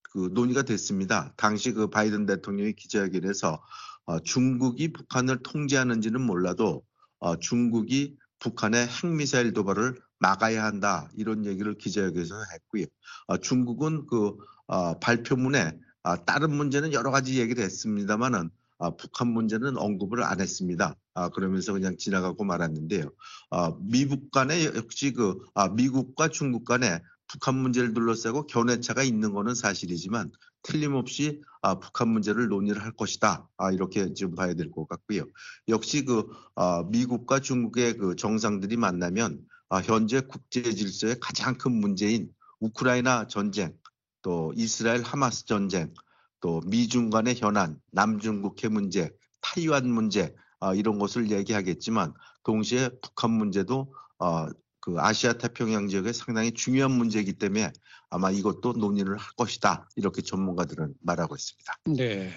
[0.04, 1.34] 그 논의가 됐습니다.
[1.38, 3.64] 당시 그 바이든 대통령이 기자회견에서
[4.06, 6.84] 어, 중국이 북한을 통제하는지는 몰라도
[7.18, 12.86] 어, 중국이 북한의 핵미사일 도발을 막아야 한다 이런 얘기를 기자회견에서 했고요.
[13.28, 14.36] 어, 중국은 그
[14.68, 20.96] 어, 발표문에 아, 다른 문제는 여러 가지 얘기를 했습니다만은 아, 북한 문제는 언급을 안 했습니다.
[21.14, 23.10] 아, 그러면서 그냥 지나가고 말았는데요.
[23.52, 29.56] 아, 미국 간에 역시 그 아, 미국과 중국 간에 북한 문제를 둘러싸고 견해차가 있는 것은
[29.56, 30.32] 사실이지만
[30.64, 33.48] 틀림없이 아, 북한 문제를 논의를 할 것이다.
[33.58, 35.26] 아, 이렇게 좀 봐야 될 것 같고요.
[35.68, 42.30] 역시 그 아, 미국과 중국의 그 정상들이 만나면 아, 현재 국제 질서의 가장 큰 문제인
[42.60, 43.74] 우크라이나 전쟁,
[44.22, 45.94] 또 이스라엘 하마스 전쟁,
[46.40, 53.94] 또 미중 간의 현안, 남중국해 문제, 타이완 문제 아, 이런 것을 얘기하겠지만 동시에 북한 문제도
[54.20, 54.48] 어,
[54.84, 57.72] 그 아시아 태평양 지역에 상당히 중요한 문제이기 때문에
[58.10, 61.74] 아마 이것도 논의를 할 것이다 이렇게 전문가들은 말하고 있습니다.
[61.96, 62.32] 네.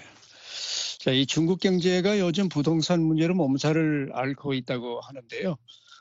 [0.99, 5.57] 자, 이 중국 경제가 요즘 부동산 문제로 몸살을 앓고 있다고 하는데요.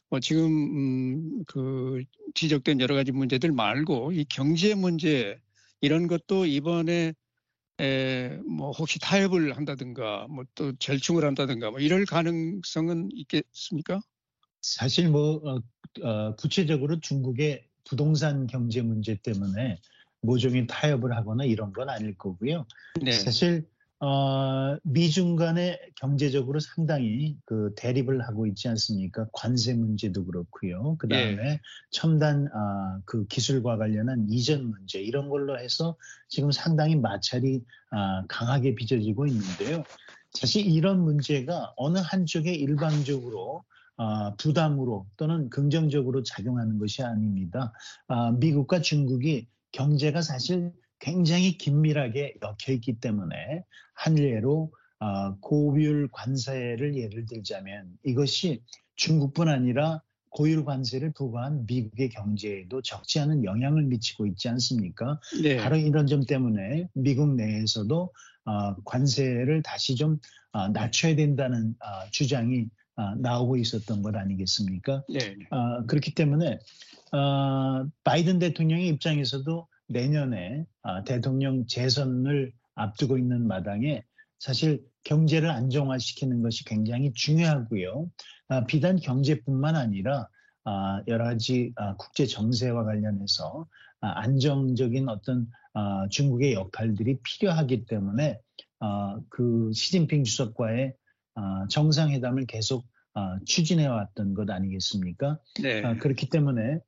[0.09, 2.05] 뭐 지금 음, 그
[2.35, 5.41] 지적된 여러 가지 문제들 말고 이 경제 문제
[5.81, 7.13] 이런 것도 이번에
[7.81, 14.01] 에, 뭐 혹시 타협을 한다든가 뭐 또 절충을 한다든가 뭐 이럴 가능성은 있겠습니까?
[14.67, 15.63] 사실 뭐 어,
[16.03, 19.79] 어, 구체적으로 중국의 부동산 경제 문제 때문에
[20.23, 22.67] 모종의 타협을 하거나 이런 건 아닐 거고요.
[23.01, 23.13] 네.
[23.13, 23.69] 사실
[24.01, 29.29] 어, 미중 간에 경제적으로 상당히 그 대립을 하고 있지 않습니까?
[29.33, 30.97] 관세 문제도 그렇고요.
[30.99, 31.61] 그 다음에 예.
[31.91, 35.97] 첨단 아, 그 기술과 관련한 이전 문제 이런 걸로 해서
[36.29, 39.85] 지금 상당히 마찰이 아, 강하게 빚어지고 있는데요.
[40.33, 43.76] 사실 이런 문제가 어느 한쪽에 일방적으로 아,
[44.39, 47.73] 부담으로 또는 긍정적으로 작용하는 것이 아닙니다.
[48.09, 56.97] 아, 미국과 중국이 경제가 사실 굉장히 긴밀하게 엮여 있기 때문에 한 예로 아, 고율 관세를
[56.97, 58.63] 예를 들자면 이것이
[58.97, 65.19] 중국뿐 아니라 고율 관세를 부과한 미국의 경제에도 적지 않은 영향을 미치고 있지 않습니까?
[65.43, 65.57] 네.
[65.57, 68.13] 바로 이런 점 때문에 미국 내에서도
[68.85, 70.19] 관세를 다시 좀
[70.75, 71.75] 낮춰야 된다는
[72.11, 72.86] 주장이 아,
[73.19, 75.05] 나오고 있었던 것 아니겠습니까?
[75.09, 75.37] 네.
[75.51, 76.59] 아, 그렇기 때문에
[77.13, 84.03] 아, 바이든 대통령의 입장에서도 내년에 아, 대통령 재선을 앞두고 있는 마당에
[84.39, 88.11] 사실 경제를 안정화시키는 것이 굉장히 중요하고요.
[88.49, 90.29] 아, 비단 경제뿐만 아니라
[90.65, 93.67] 아, 여러 가지 아, 국제 정세와 관련해서
[94.01, 98.41] 아, 안정적인 어떤 아, 중국의 역할들이 필요하기 때문에
[98.81, 100.93] 아, 그 시진핑 주석과의 아,
[101.69, 105.39] 정상회담을 계속 아, 추진해 왔던 것 아니겠습니까?
[105.63, 105.83] 네.
[105.83, 106.81] 아, 그렇기 때문에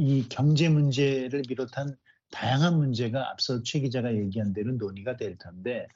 [0.00, 1.96] 이 경제 문제를 비롯한
[2.30, 5.86] 다양한 문제가 앞서 최 기자가 얘기한 대로 논의가 될 텐데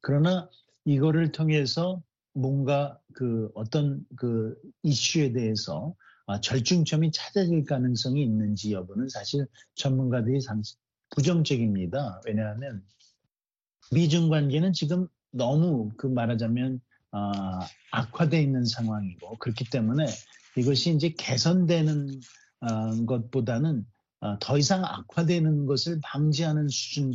[0.00, 0.48] 그러나
[0.84, 2.02] 이거를 통해서
[2.32, 5.94] 뭔가 그 어떤 그 이슈에 대해서
[6.40, 10.38] 절충점이 찾아질 가능성이 있는지 여부는 사실 전문가들이
[11.10, 12.22] 부정적입니다.
[12.26, 12.82] 왜냐하면
[13.92, 16.80] 미중 관계는 지금 너무 그 말하자면
[17.12, 17.32] 어,
[17.90, 20.06] 악화돼 있는 상황이고 그렇기 때문에
[20.56, 22.20] 이것이 이제 개선되는
[22.60, 23.84] 어, 것보다는
[24.20, 27.12] 어, 더 이상 악화되는 것을 방지하는 수준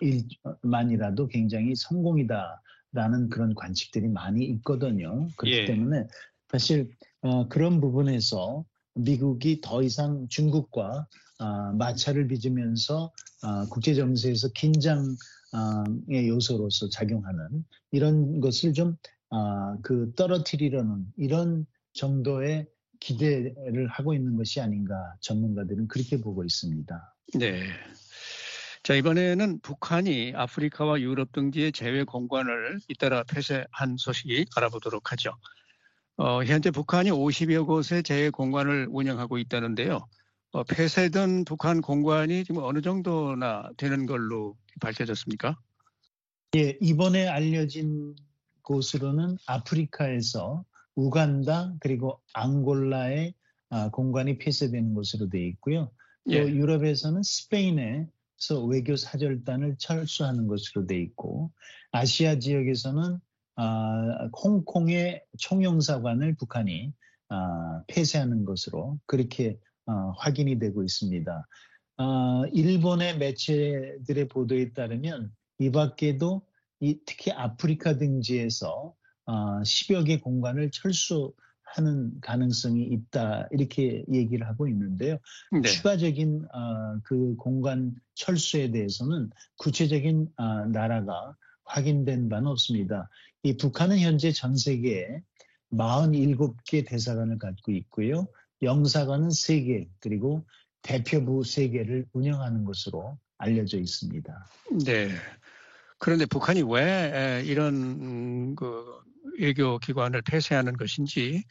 [0.00, 5.28] 정도만이라도 굉장히 성공이다라는 그런 관측들이 많이 있거든요.
[5.36, 5.64] 그렇기 예.
[5.66, 6.06] 때문에
[6.48, 6.90] 사실
[7.22, 11.06] 어, 그런 부분에서 미국이 더 이상 중국과
[11.40, 15.16] 어, 마찰을 빚으면서 어, 국제 정세에서 긴장
[16.08, 18.96] 의 요소로서 작용하는 이런 것을 좀
[19.30, 22.66] 아, 그 떨어뜨리려는 이런 정도의
[23.00, 27.14] 기대를 하고 있는 것이 아닌가 전문가들은 그렇게 보고 있습니다.
[27.34, 27.62] 네.
[28.82, 35.32] 자, 이번에는 북한이 아프리카와 유럽 등지의 제외 공간을 잇따라 폐쇄한 소식이 알아보도록 하죠.
[36.16, 40.00] 어, 현재 북한이 50여 곳의 제외 공간을 운영하고 있다는데요.
[40.52, 45.58] 어, 폐쇄된 북한 공간이 지금 어느 정도나 되는 걸로 밝혀졌습니까?
[46.56, 48.16] 예, 이번에 알려진
[48.62, 53.34] 곳으로는 아프리카에서 우간다 그리고 앙골라의
[53.70, 55.90] 아, 공간이 폐쇄되는 것으로 되어 있고요.
[56.24, 56.38] 또 예.
[56.38, 61.52] 유럽에서는 스페인에서 외교 사절단을 철수하는 것으로 되어 있고
[61.92, 63.18] 아시아 지역에서는
[63.56, 66.94] 아, 홍콩의 총영사관을 북한이
[67.28, 69.58] 아, 폐쇄하는 것으로 그렇게
[69.88, 71.46] 어, 확인이 되고 있습니다.
[71.96, 76.42] 어, 일본의 매체들의 보도에 따르면 이 밖에도
[76.80, 85.18] 이, 특히 아프리카 등지에서 어, 10여 개 공간을 철수하는 가능성이 있다 이렇게 얘기를 하고 있는데요.
[85.50, 85.62] 네.
[85.62, 93.08] 추가적인 어, 그 공간 철수에 대해서는 구체적인 어, 나라가 확인된 바는 없습니다.
[93.42, 95.22] 이 북한은 현재 전 세계에
[95.72, 98.28] 47개 대사관을 갖고 있고요.
[98.62, 100.44] 영사관은 3개, 그리고
[100.82, 104.46] 대표부 세 개를 운영하는 것으로 알려져 있습니다.
[104.84, 105.10] 네.
[105.98, 108.84] 그런데 북한이 왜 이런 음, 그
[109.38, 111.44] 외교 기관을 폐쇄하는 것인지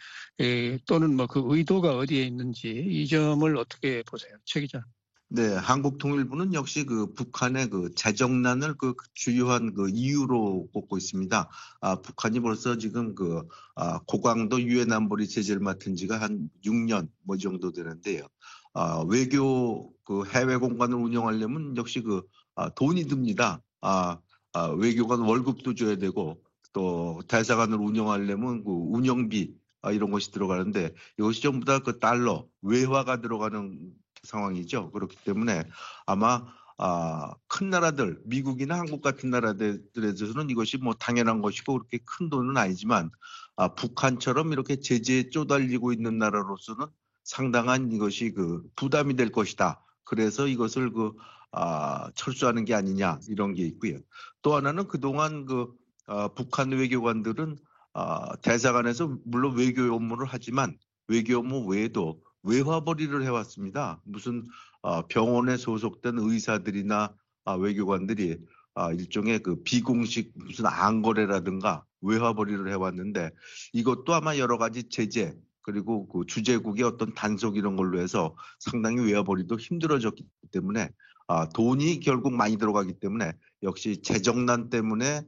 [0.87, 4.81] 또는 뭐 그 의도가 어디에 있는지 이 점을 어떻게 보세요, 최 기자?
[5.29, 11.49] 네, 한국통일부는 역시 그 북한의 그 재정난을 그 주요한 그 이유로 꼽고 있습니다.
[11.81, 17.35] 아, 북한이 벌써 지금 그 아, 고강도 유엔 안보리 제재를 맡은 지가 한 6년 뭐
[17.37, 18.25] 정도 되는데요.
[18.73, 22.21] 아, 외교 그 해외 공간을 운영하려면 역시 그
[22.55, 23.61] 아, 돈이 듭니다.
[23.81, 24.19] 아,
[24.53, 31.41] 아, 외교관 월급도 줘야 되고 또 대사관을 운영하려면 그 운영비 아, 이런 것이 들어가는데 이것이
[31.41, 34.91] 전부 다 그 달러 외화가 들어가는 상황이죠.
[34.91, 35.63] 그렇기 때문에
[36.05, 36.45] 아마
[36.79, 43.09] 아, 큰 나라들, 미국이나 한국 같은 나라들에서는 이것이 뭐 당연한 것이고 그렇게 큰 돈은 아니지만
[43.55, 46.85] 아, 북한처럼 이렇게 제재에 쪼달리고 있는 나라로서는
[47.23, 49.83] 상당한 이것이 그 부담이 될 것이다.
[50.03, 51.13] 그래서 이것을 그
[51.51, 53.99] 아, 철수하는 게 아니냐 이런 게 있고요.
[54.43, 55.73] 또 하나는 그동안 그
[56.05, 57.57] 아, 북한 외교관들은
[57.93, 60.77] 아, 대사관에서 물론 외교 업무를 하지만
[61.07, 64.01] 외교 업무 외에도 외화벌이를 해왔습니다.
[64.03, 64.45] 무슨
[64.81, 67.13] 어, 병원에 소속된 의사들이나
[67.45, 68.37] 아, 외교관들이
[68.75, 73.31] 아, 일종의 그 비공식 무슨 안거래라든가 외화벌이를 해왔는데
[73.73, 79.57] 이것도 아마 여러 가지 제재 그리고 그 주재국의 어떤 단속 이런 걸로 해서 상당히 외화벌이도
[79.57, 80.89] 힘들어졌기 때문에
[81.27, 83.33] 아, 돈이 결국 많이 들어가기 때문에
[83.63, 85.21] 역시 재정난 때문에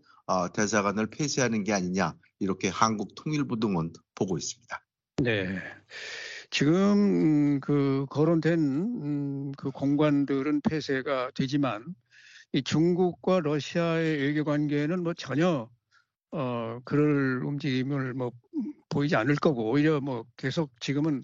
[0.53, 4.85] 대사관을 폐쇄하는 게 아니냐 이렇게 한국 통일부 등은 보고 있습니다.
[5.23, 5.59] 네.
[6.51, 11.95] 지금 음, 그 거론된 음, 그 공관들은 폐쇄가 되지만
[12.53, 15.69] 이 중국과 러시아의 외교 관계는 뭐 전혀
[16.31, 18.31] 어 그럴 움직임을 뭐
[18.89, 21.23] 보이지 않을 거고 오히려 뭐 계속 지금은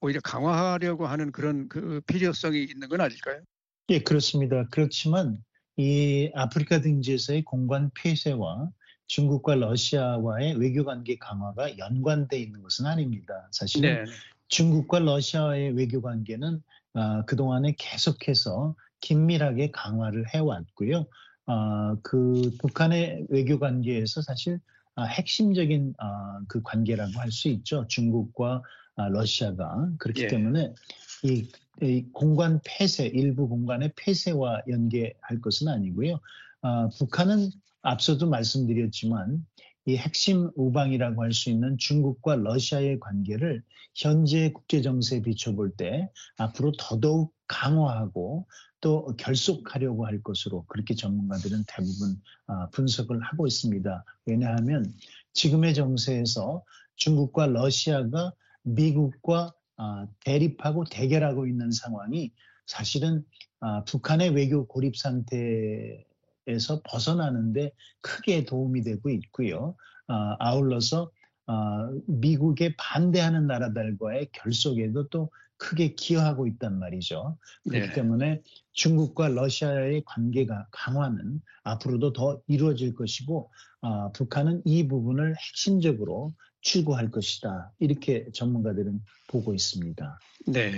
[0.00, 3.42] 오히려 강화하려고 하는 그런 그 필요성이 있는 건 아닐까요?
[3.90, 4.66] 예, 그렇습니다.
[4.70, 5.38] 그렇지만
[5.76, 8.70] 이 아프리카 등지에서의 공관 폐쇄와
[9.06, 13.48] 중국과 러시아와의 외교 관계 강화가 연관돼 있는 것은 아닙니다.
[13.52, 14.04] 사실은 네.
[14.52, 16.62] 중국과 러시아의 외교 관계는
[16.94, 21.06] 어, 그동안에 계속해서 긴밀하게 강화를 해왔고요.
[21.46, 24.60] 어, 그 북한의 외교 관계에서 사실
[24.94, 27.86] 어, 핵심적인 어, 그 관계라고 할 수 있죠.
[27.88, 28.62] 중국과
[28.96, 30.26] 아, 러시아가 그렇기 예.
[30.26, 30.74] 때문에
[31.22, 31.48] 이,
[31.80, 36.20] 이, 공간 폐쇄 일부 공간의 폐쇄와 연계할 것은 아니고요.
[36.60, 37.48] 어, 북한은
[37.80, 39.46] 앞서도 말씀드렸지만
[39.84, 43.62] 이 핵심 우방이라고 할 수 있는 중국과 러시아의 관계를
[43.94, 48.46] 현재 국제 정세에 비춰볼 때 앞으로 더더욱 강화하고
[48.80, 54.04] 또 결속하려고 할 것으로 그렇게 전문가들은 대부분 아, 분석을 하고 있습니다.
[54.26, 54.92] 왜냐하면
[55.32, 56.64] 지금의 정세에서
[56.96, 62.32] 중국과 러시아가 미국과 아, 대립하고 대결하고 있는 상황이
[62.66, 63.24] 사실은
[63.60, 66.04] 아, 북한의 외교 고립 상태
[66.46, 69.76] 에서 벗어나는데 크게 도움이 되고 있고요.
[70.08, 71.10] 아, 아울러서
[71.46, 77.38] 아, 미국에 반대하는 나라들과의 결속에도 또 크게 기여하고 있단 말이죠.
[77.68, 77.92] 그렇기 네.
[77.94, 83.52] 때문에 중국과 러시아의 관계가 강화는 앞으로도 더 이루어질 것이고
[83.82, 87.72] 아, 북한은 이 부분을 핵심적으로 추구할 것이다.
[87.78, 90.18] 이렇게 전문가들은 보고 있습니다.
[90.46, 90.72] 네.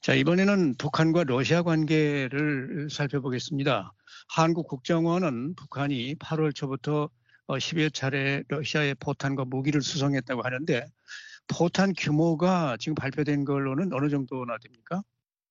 [0.00, 3.92] 자, 이번에는 북한과 러시아 관계를 살펴보겠습니다.
[4.28, 7.08] 한국 국정원은 북한이 8월 초부터
[7.48, 10.86] 10여 어, 차례 러시아의 포탄과 무기를 수송했다고 하는데
[11.48, 15.02] 포탄 규모가 지금 발표된 걸로는 어느 정도나 됩니까?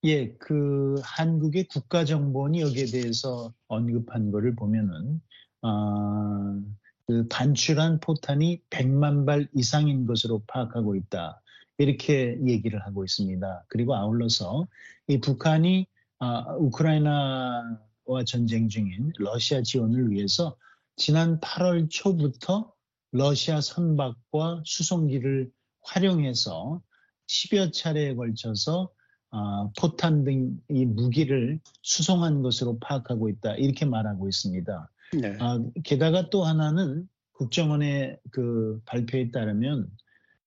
[0.04, 5.22] 예, 그 한국의 국가정보원이 여기에 대해서 언급한 거를 보면은
[5.62, 6.62] 아,
[7.08, 11.42] 그 반출한 포탄이 100만 발 이상인 것으로 파악하고 있다.
[11.78, 13.66] 이렇게 얘기를 하고 있습니다.
[13.68, 14.68] 그리고 아울러서
[15.08, 15.88] 이 북한이
[16.20, 20.56] 아, 우크라이나 와 전쟁 중인 러시아 지원을 위해서
[20.96, 22.72] 지난 8월 초부터
[23.12, 26.82] 러시아 선박과 수송기를 활용해서
[27.28, 28.92] 10여 차례에 걸쳐서
[29.32, 34.92] 어, 포탄 등 이 무기를 수송한 것으로 파악하고 있다 이렇게 말하고 있습니다.
[35.22, 35.38] 네.
[35.40, 39.90] 아, 게다가 또 하나는 국정원의 그 발표에 따르면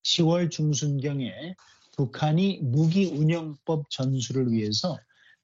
[0.03, 1.55] 10월 중순경에
[1.95, 4.97] 북한이 무기 운영법 전수를 위해서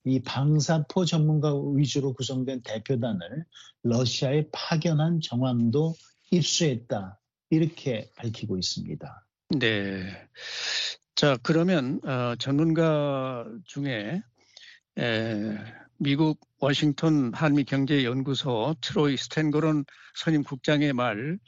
[0.06, 3.46] 이 방사포 전문가 위주로 구성된 대표단을
[3.84, 5.96] 러시아에 파견한 정황도
[6.32, 7.20] 입수했다.
[7.50, 9.26] 이렇게 밝히고 있습니다.
[9.60, 10.28] 네.
[11.16, 14.22] 자, 그러면 어, 전문가 중에
[14.98, 15.58] 에,
[15.98, 19.86] 미국 워싱턴 한미경제연구소 트로이 스탠거론
[20.16, 21.40] 선임 국장의 말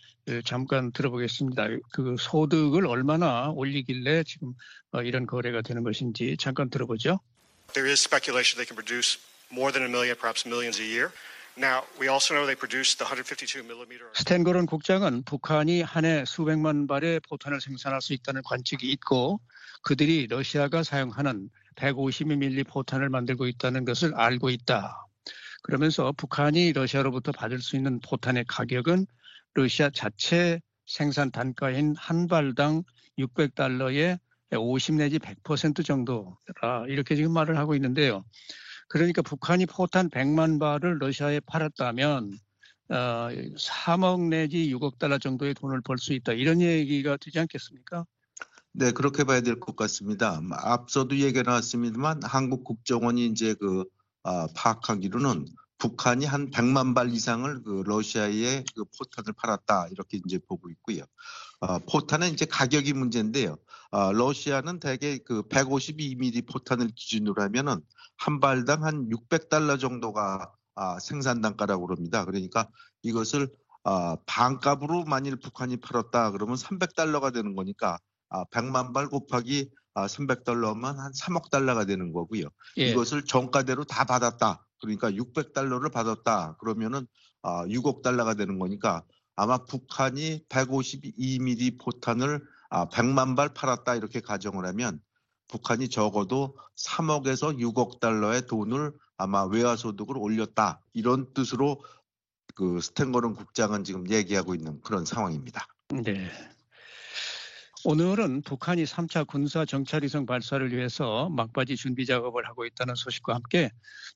[0.46, 1.68] 잠깐 들어보겠습니다.
[1.92, 4.54] 그 소득을 얼마나 올리길래 지금
[4.92, 7.20] 어, 이런 거래가 되는 것인지 잠깐 들어보죠.
[7.74, 9.18] There is speculation they can produce
[9.52, 11.12] more than a million, perhaps millions a year.
[11.58, 14.12] Now, we also know they produced the 152 millimeter.
[14.14, 19.40] 스탠거론 국장은 북한이 한 해 수백만 발의 포탄을 생산할 수 있다는 관측이 있고
[19.82, 25.06] 그들이 러시아가 사용하는 150mm 포탄을 만들고 있다는 것을 알고 있다.
[25.64, 29.06] 그러면서 북한이 러시아로부터 받을 수 있는 포탄의 가격은
[29.56, 32.84] 러시아 자체 생산 단가인 한 발당
[33.18, 34.20] 600달러에
[34.56, 38.24] 50 내지 100% 정도라 이렇게 지금 말을 하고 있는데요.
[38.90, 42.32] 그러니까 북한이 포탄 100만 발을 러시아에 팔았다면
[42.90, 42.96] 어,
[43.58, 48.06] 3억 내지 6억 달러 정도의 돈을 벌 수 있다 이런 얘기가 되지 않겠습니까?
[48.72, 50.40] 네, 그렇게 봐야 될 것 같습니다.
[50.52, 53.86] 앞서도 얘기가 나왔습니다만 한국 국정원이 이제 그
[54.24, 55.46] 아, 파악하기로는
[55.78, 61.04] 북한이 한 100만 발 이상을 그 러시아에 그 포탄을 팔았다 이렇게 이제 보고 있고요.
[61.60, 63.58] 어, 포탄은 이제 가격이 문제인데요.
[63.92, 67.82] 어, 러시아는 대개 그 152mm 포탄을 기준으로 하면은
[68.18, 72.26] 한 발당 한 600달러 정도가 아, 생산 단가라고 그럽니다.
[72.26, 72.70] 그러니까
[73.02, 73.50] 이것을
[73.84, 77.98] 아, 반값으로 만일 북한이 팔았다 그러면 300달러가 되는 거니까
[78.30, 82.44] 아, 100만 발 곱하기 아, 300달러면 한 3억 달러가 되는 거고요.
[82.78, 82.92] 예.
[82.92, 84.67] 이것을 정가대로 다 받았다.
[84.80, 86.58] 그러니까 600달러를 받았다.
[86.60, 87.08] 그러면은
[87.42, 89.04] 아, 6억 달러가 되는 거니까
[89.36, 95.00] 아마 북한이 152mm 포탄을 아, 100만 발 팔았다 이렇게 가정을 하면
[95.48, 101.82] 북한이 적어도 3억에서 6억 달러의 돈을 아마 외화 소득을 올렸다 이런 뜻으로
[102.56, 105.68] 그 스탠거론 국장은 지금 얘기하고 있는 그런 상황입니다.
[105.90, 106.30] 네.
[107.90, 113.70] 오늘은 북한이 3차 군사 정찰위성 발사를 위해서 막바지 준비 작업을 하고 있다는 소식과 함께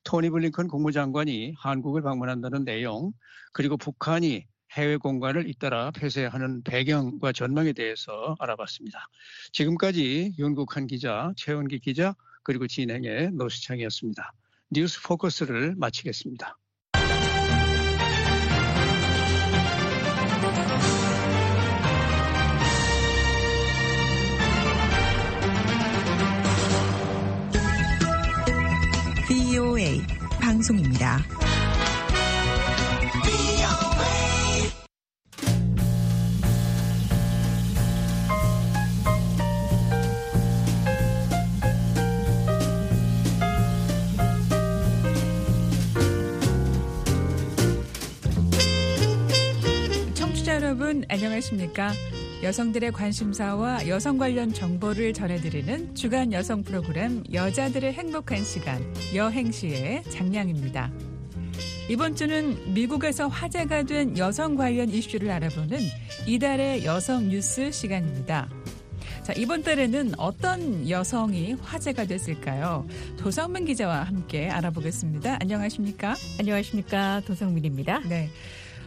[0.04, 3.14] 토니 블링컨 국무장관이 한국을 방문한다는 내용
[3.54, 9.08] 그리고 북한이 해외 공간을 잇따라 폐쇄하는 배경과 전망에 대해서 알아봤습니다.
[9.52, 14.34] 지금까지 윤국한 기자, 최원기 기자 그리고 진행의 노시창이었습니다.
[14.68, 16.58] 뉴스 포커스를 마치겠습니다.
[30.62, 31.18] 방송입니다.
[50.14, 51.92] 청취자 여러분 안녕하십니까?
[52.42, 58.82] 여성들의 관심사와 여성 관련 정보를 전해드리는 주간 여성 프로그램 여자들의 행복한 시간
[59.14, 60.90] 여행시의 장량입니다.
[61.88, 65.78] 이번 주는 미국에서 화제가 된 여성 관련 이슈를 알아보는
[66.26, 68.48] 이달의 여성 뉴스 시간입니다.
[69.22, 72.88] 자, 이번 달에는 어떤 여성이 화제가 됐을까요?
[73.18, 75.38] 도성민 기자와 함께 알아보겠습니다.
[75.40, 76.16] 안녕하십니까?
[76.40, 77.22] 안녕하십니까.
[77.24, 78.00] 도성민입니다.
[78.08, 78.30] 네.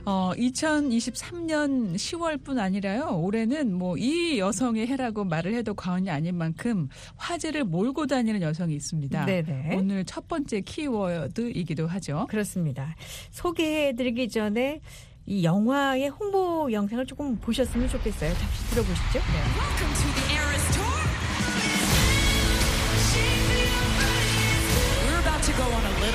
[0.05, 3.17] 어, 2023년 10월뿐 아니라요.
[3.21, 9.25] 올해는 뭐 이 여성의 해라고 말을 해도 과언이 아닌 만큼 화제를 몰고 다니는 여성이 있습니다.
[9.25, 9.75] 네네.
[9.77, 12.27] 오늘 첫 번째 키워드이기도 하죠.
[12.29, 12.95] 그렇습니다.
[13.31, 14.81] 소개해드리기 전에
[15.25, 18.31] 이 영화의 홍보 영상을 조금 보셨으면 좋겠어요.
[18.33, 19.19] 잠시 들어보시죠.
[19.19, 20.24] 네.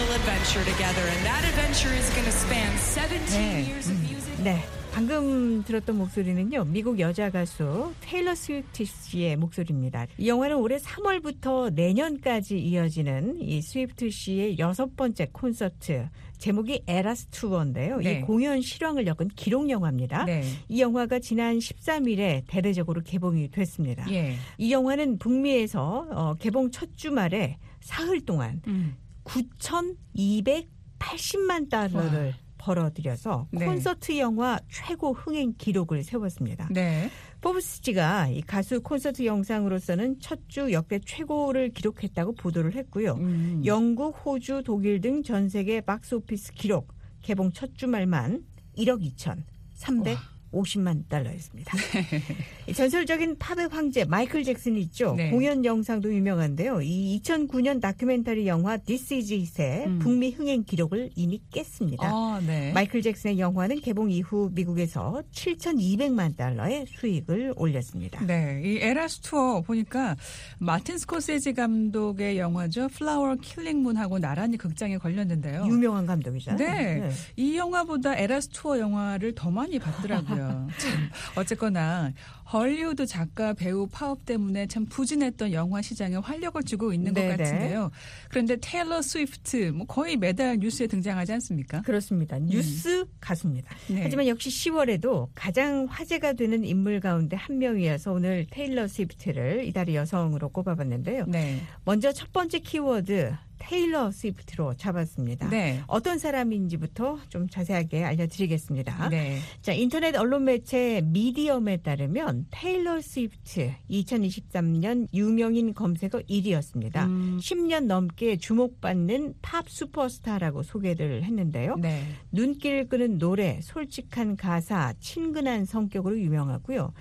[0.01, 3.67] Little adventure together, and that adventure is going to span 17 네.
[3.69, 4.43] years of music.
[4.43, 4.63] 네.
[4.93, 10.07] 방금 들었던 목소리는요, 미국 여자 가수 테일러 스위프트 씨의 목소리입니다.
[10.19, 17.99] 이 영화는 올해 3월부터 내년까지 이어지는 이 스위프트 씨의 여섯 번째 콘서트, 제목이 Eras Tour인데요.
[17.99, 18.19] 네.
[18.19, 20.25] 이 공연 실황을 엮은 기록 영화입니다.
[20.25, 20.43] 네.
[20.69, 24.11] 이 영화가 지난 13일에 대대적으로 개봉이 됐습니다.
[24.11, 24.35] 예.
[24.57, 28.97] 이 영화는 북미에서 어, 개봉 첫 주말에 사흘 동안 음.
[29.31, 32.33] 9,280만 달러를 와.
[32.59, 33.65] 벌어들여서 네.
[33.65, 36.69] 콘서트 영화 최고 흥행 기록을 세웠습니다.
[36.71, 37.09] 네.
[37.41, 43.15] 포브스지가 이 가수 콘서트 영상으로서는 첫 주 역대 최고를 기록했다고 보도를 했고요.
[43.15, 43.63] 음.
[43.65, 48.43] 영국, 호주, 독일 등 전 세계 박스오피스 기록 개봉 첫 주말만
[48.77, 50.19] 1억 2천 300
[50.53, 51.77] 50만 달러였습니다.
[52.75, 55.15] 전설적인 팝의 황제 마이클 잭슨 있죠.
[55.17, 55.31] 네.
[55.31, 56.83] 공연 영상도 유명한데요.
[56.83, 59.99] 이 2009년 다큐멘터리 영화 This Is It의 음.
[60.01, 62.09] 북미 흥행 기록을 이미 깼습니다.
[62.09, 62.73] 아, 네.
[62.73, 68.25] 마이클 잭슨의 영화는 개봉 이후 미국에서 7,200만 달러의 수익을 올렸습니다.
[68.25, 70.17] 네, 이 Eras Tour 보니까
[70.59, 72.89] 마틴 스코세지 감독의 영화죠.
[72.89, 75.67] Flower Killing Moon하고 나란히 극장에 걸렸는데요.
[75.67, 76.59] 유명한 감독이잖아요.
[76.59, 77.11] 네.
[77.37, 80.40] 이 영화보다 Eras Tour 영화를 더 많이 봤더라고요.
[80.49, 82.13] 참 어쨌거나
[82.53, 87.37] 헐리우드 작가 배우 파업 때문에 참 부진했던 영화 시장에 활력을 주고 있는 것 네네.
[87.37, 87.91] 같은데요.
[88.29, 91.83] 그런데 테일러 스위프트 뭐 거의 매달 뉴스에 등장하지 않습니까?
[91.83, 92.39] 그렇습니다.
[92.39, 93.75] 뉴스 가수입니다.
[93.89, 94.01] 네.
[94.03, 100.49] 하지만 역시 10월에도 가장 화제가 되는 인물 가운데 한 명이어서 오늘 테일러 스위프트를 이달의 여성으로
[100.49, 101.27] 꼽아봤는데요.
[101.29, 101.61] 네.
[101.85, 105.49] 먼저 첫 번째 키워드 테일러 스위프트로 잡았습니다.
[105.51, 105.81] 네.
[105.87, 109.11] 어떤 사람인지부터 좀 자세하게 알려드리겠습니다.
[109.11, 109.39] 네.
[109.63, 117.05] 자, 인터넷 언론 매체 미디엄에 따르면 테일러 스위프트 2023년 유명인 검색어 1위였습니다.
[117.05, 121.77] 음, 10년 넘게 주목받는 팝 슈퍼스타라고 소개를 했는데요.
[121.77, 122.03] 네.
[122.33, 126.93] 눈길 끄는 노래, 솔직한 가사, 친근한 성격으로 유명하고요.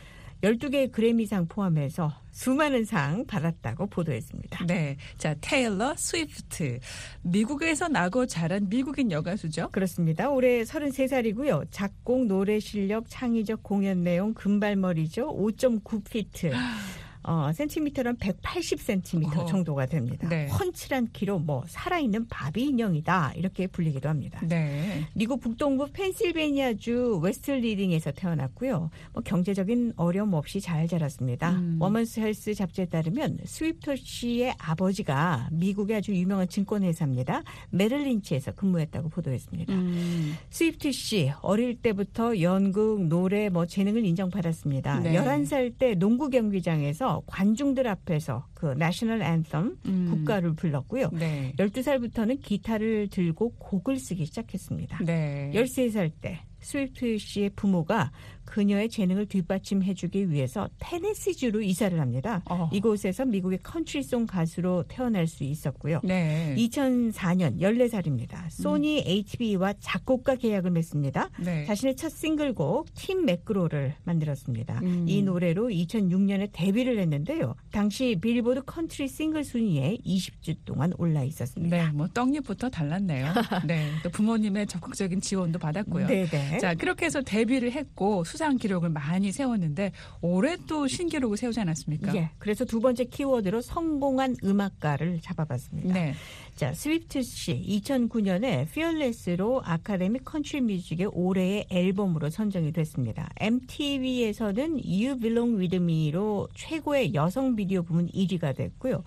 [0.43, 4.65] 12개의 그래미상 포함해서 수많은 상 받았다고 보도했습니다.
[4.65, 4.97] 네.
[5.17, 6.79] 자, 테일러 스위프트.
[7.21, 9.69] 미국에서 나고 자란 미국인 여가수죠.
[9.71, 10.29] 그렇습니다.
[10.29, 11.67] 올해 33살이고요.
[11.71, 15.35] 작곡, 노래 실력, 창의적 공연 내용, 금발머리죠.
[15.35, 16.53] 5.9피트.
[17.23, 19.45] 어, 센티미터는 180cm 어.
[19.45, 20.27] 정도가 됩니다.
[20.29, 20.47] 네.
[20.47, 24.39] 훤칠한 키로 뭐 살아있는 바비 인형이다 이렇게 불리기도 합니다.
[24.47, 25.05] 네.
[25.13, 28.89] 미국 북동부 펜실베니아주 웨스트 리딩에서 태어났고요.
[29.13, 31.51] 뭐 경제적인 어려움 없이 잘 자랐습니다.
[31.51, 31.77] 음.
[31.79, 37.43] Women's Health 잡지에 따르면 스위프트 씨의 아버지가 미국의 아주 유명한 증권회사입니다.
[37.71, 39.73] 메릴린치에서 근무했다고 보도했습니다.
[39.73, 44.99] 음, 스위프트 씨 어릴 때부터 연극, 노래, 뭐 재능을 인정받았습니다.
[45.01, 45.13] 네.
[45.13, 50.07] 11살 때 농구 경기장에서 관중들 앞에서 그 national anthem 음.
[50.09, 51.09] 국가를 불렀고요.
[51.13, 51.53] 네.
[51.57, 54.99] 12살부터는 기타를 들고 곡을 쓰기 시작했습니다.
[55.05, 55.51] 네.
[55.53, 58.11] 13살 때 스위프트 씨의 부모가
[58.49, 62.41] 그녀의 재능을 뒷받침해주기 위해서 테네시주로 이사를 합니다.
[62.49, 62.69] 어.
[62.73, 66.01] 이곳에서 미국의 컨트리송 가수로 태어날 수 있었고요.
[66.03, 66.55] 네.
[66.57, 68.49] 2004년 14살입니다.
[68.49, 71.29] 소니 ATV와 작곡가 계약을 맺습니다.
[71.39, 71.65] 네.
[71.65, 74.79] 자신의 첫 싱글곡 Tim McGraw를 만들었습니다.
[74.81, 75.05] 음.
[75.07, 77.55] 이 노래로 2006년에 데뷔를 했는데요.
[77.71, 81.77] 당시 빌보드 컨트리 싱글 순위에 20주 동안 올라 있었습니다.
[81.77, 83.33] 네, 뭐 떡잎부터 달랐네요.
[83.67, 86.07] 네, 또 부모님의 적극적인 지원도 받았고요.
[86.07, 86.48] 네 네.
[86.57, 89.91] 자, 그렇게 해서 데뷔를 했고 수상 기록을 많이 세웠는데
[90.21, 92.15] 올해 또 신기록을 세우지 않았습니까?
[92.15, 95.93] 예, 그래서 두 번째 키워드로 성공한 음악가를 잡아봤습니다.
[95.93, 96.13] 네.
[96.55, 103.29] 자, 스위프트 씨 2009년에 Fearless로 아카데미 컨트리 뮤직의 올해의 앨범으로 선정이 됐습니다.
[103.39, 109.03] MTV에서는 You Belong With Me로 최고의 여성 비디오 부문 1위가 됐고요.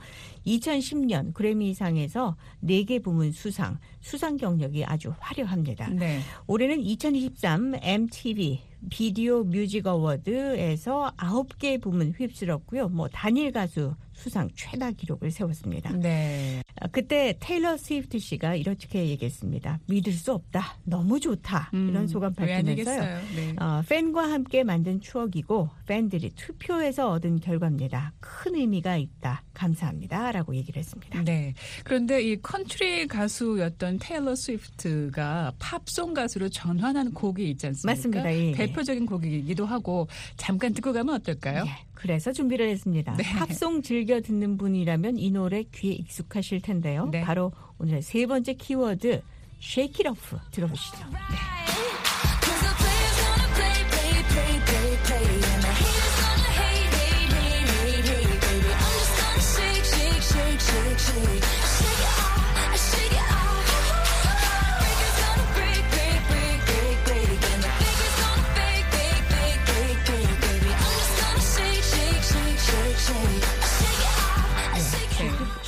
[0.46, 5.88] 2010년 그래미상에서 4개 부문 수상, 수상 경력이 아주 화려합니다.
[5.90, 6.20] 네.
[6.46, 12.88] 올해는 2023 MTV Video Music Award에서 9개 부문 휩쓸었고요.
[12.88, 15.92] 뭐 단일 가수 수상 최다 기록을 세웠습니다.
[15.96, 16.62] 네.
[16.80, 19.80] 아, 그때 테일러 스위프트 씨가 이렇게 얘기했습니다.
[19.86, 20.78] 믿을 수 없다.
[20.84, 21.70] 너무 좋다.
[21.72, 23.20] 이런 소감 음, 왜 밝히면서요.
[23.34, 23.54] 네.
[23.58, 28.12] 어, 팬과 함께 만든 추억이고 팬들이 투표해서 얻은 결과입니다.
[28.20, 29.42] 큰 의미가 있다.
[29.54, 30.32] 감사합니다.
[30.32, 31.22] 라고 얘기를 했습니다.
[31.24, 31.54] 네.
[31.84, 37.94] 그런데 이 컨트리 가수였던 테일러 스위프트가 팝송 가수로 전환한 곡이 있지 않습니까?
[37.96, 38.32] 맞습니다.
[38.32, 38.52] 예, 예.
[38.72, 41.64] 대표적인 곡이기도 하고 잠깐 듣고 가면 어떨까요?
[41.66, 43.14] 예, 그래서 준비를 했습니다.
[43.16, 43.24] 네.
[43.24, 47.08] 팝송 즐겨 듣는 분이라면 이 노래 귀에 익숙하실 텐데요.
[47.10, 47.22] 네.
[47.22, 49.22] 바로 오늘의 세 번째 키워드
[49.60, 50.98] Shake It Off 들어보시죠.
[50.98, 51.61] Cause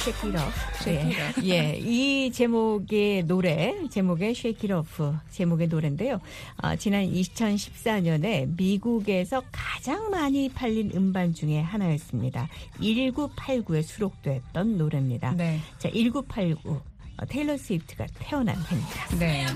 [0.04, 0.54] Shake It Off.
[0.82, 1.08] Shake 예.
[1.08, 1.48] It Off.
[1.48, 6.20] 예, 이 제목의 노래, 제목의 Shake It Off 제목의 노래인데요.
[6.58, 12.50] 아, 지난 2014년에 미국에서 가장 많이 팔린 음반 중에 하나였습니다.
[12.80, 15.32] 1989에 수록됐던 노래입니다.
[15.32, 15.60] 네.
[15.78, 16.82] 자, 1989.
[17.16, 19.16] 어, 테일러 스위프트가 태어난 해입니다.
[19.18, 19.46] 네.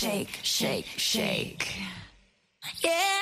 [0.00, 1.66] Shake, shake, shake.
[2.82, 3.20] Yeah.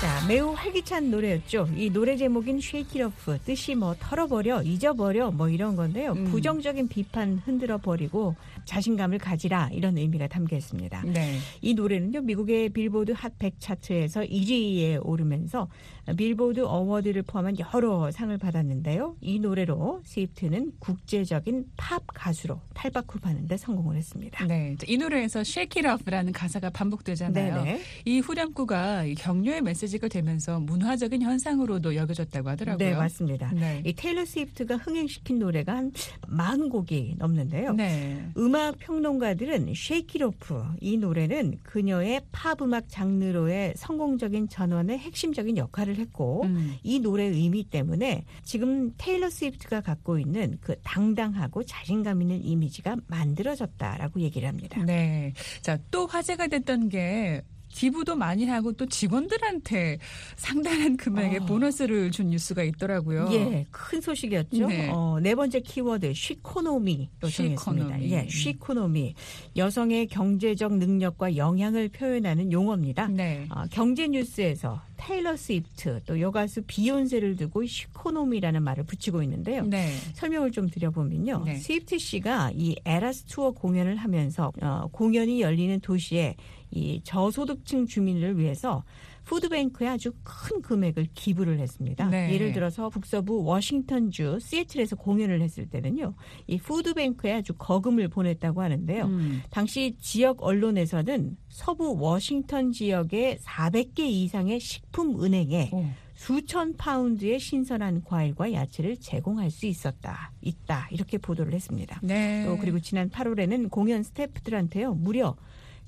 [0.00, 1.68] 자, 매우 활기찬 노래였죠.
[1.76, 6.12] 이 노래 제목인 Shake It Off 뜻이 뭐 털어버려, 잊어버려 뭐 이런 건데요.
[6.12, 6.24] 음.
[6.30, 11.02] 부정적인 비판 흔들어 버리고 자신감을 가지라 이런 의미가 담겨 있습니다.
[11.04, 11.36] 네.
[11.60, 15.68] 이 노래는요 미국의 빌보드 핫100 차트에서 1위에 오르면서
[16.16, 19.16] 빌보드 어워드를 포함한 여러 상을 받았는데요.
[19.20, 24.46] 이 노래로 스위프트는 국제적인 팝 가수로 탈바꿈 하는데 성공을 했습니다.
[24.46, 24.76] 네.
[24.86, 27.62] 이 노래에서 Shake It Off라는 가사가 반복되잖아요.
[27.62, 27.80] 네네.
[28.04, 32.88] 이 후렴구가 이 격려의 메시지가 되면서 문화적인 현상으로도 여겨졌다고 하더라고요.
[32.88, 33.52] 네 맞습니다.
[33.52, 33.82] 네.
[33.84, 35.92] 이 테일러 스위프트가 흥행시킨 노래가 한
[36.22, 37.72] 40곡이 넘는데요.
[37.74, 38.24] 네.
[38.36, 45.98] 음악 평론가들은 Shake It Off 이 노래는 그녀의 팝 음악 장르로의 성공적인 전환의 핵심적인 역할을
[46.00, 46.76] 했고 음.
[46.82, 54.20] 이 노래 의미 때문에 지금 테일러 스위프트가 갖고 있는 그 당당하고 자신감 있는 이미지가 만들어졌다라고
[54.20, 54.82] 얘기를 합니다.
[54.84, 55.32] 네.
[55.62, 59.98] 자, 또 화제가 됐던 게 기부도 많이 하고 또 직원들한테
[60.36, 61.46] 상당한 금액의 어.
[61.46, 63.28] 보너스를 준 뉴스가 있더라고요.
[63.32, 64.66] 예, 큰 소식이었죠.
[64.66, 64.90] 네.
[64.92, 67.58] 어, 네 번째 키워드 Sheconomy로 정했습니다.
[67.58, 68.12] Sheconomy.
[68.12, 69.14] 예, Sheconomy.
[69.56, 73.08] 여성의 경제적 능력과 영향을 표현하는 용어입니다.
[73.08, 73.46] 네.
[73.48, 79.64] 아, 경제 뉴스에서 테일러 스위프트 또 여가수 비욘세를 두고 Sheconomy라는 말을 붙이고 있는데요.
[79.64, 79.94] 네.
[80.14, 81.44] 설명을 좀 드려보면요.
[81.46, 81.56] 네.
[81.56, 86.36] 스위프트 씨가 이 Eras 투어 공연을 하면서 어, 공연이 열리는 도시에
[86.70, 88.84] 이 저소득층 주민을 위해서
[89.24, 92.08] 푸드뱅크에 아주 큰 금액을 기부를 했습니다.
[92.08, 92.32] 네.
[92.32, 96.14] 예를 들어서 북서부 워싱턴주 시애틀에서 공연을 했을 때는요.
[96.46, 99.04] 이 푸드뱅크에 아주 거금을 보냈다고 하는데요.
[99.04, 99.42] 음.
[99.50, 105.84] 당시 지역 언론에서는 서부 워싱턴 지역의 400개 이상의 식품 은행에 오.
[106.14, 111.98] 수천 파운드의 신선한 과일과 야채를 제공할 수 있었다, 있다 이렇게 보도를 했습니다.
[112.02, 112.44] 네.
[112.44, 115.34] 또 그리고 지난 8월에는 공연 스태프들한테요 무려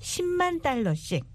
[0.03, 1.25] 10만 달러씩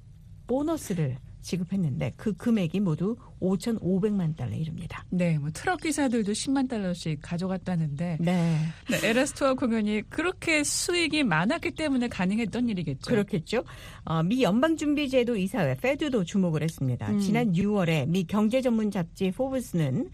[0.46, 5.04] 보너스를 지급했는데 그 금액이 모두 5,500만 달러에 이릅니다.
[5.08, 8.58] 네, 뭐 트럭 기사들도 10만 달러씩 가져갔다는데 네,
[8.90, 13.10] 네, Eras 투어 공연이 그렇게 수익이 많았기 때문에 가능했던 일이겠죠.
[13.10, 13.64] 그렇겠죠.
[14.04, 17.10] 어, 미 연방준비제도 이사회 Fed도 주목을 했습니다.
[17.10, 17.18] 음.
[17.20, 20.10] 지난 6월에 미 경제 전문 잡지 포브스는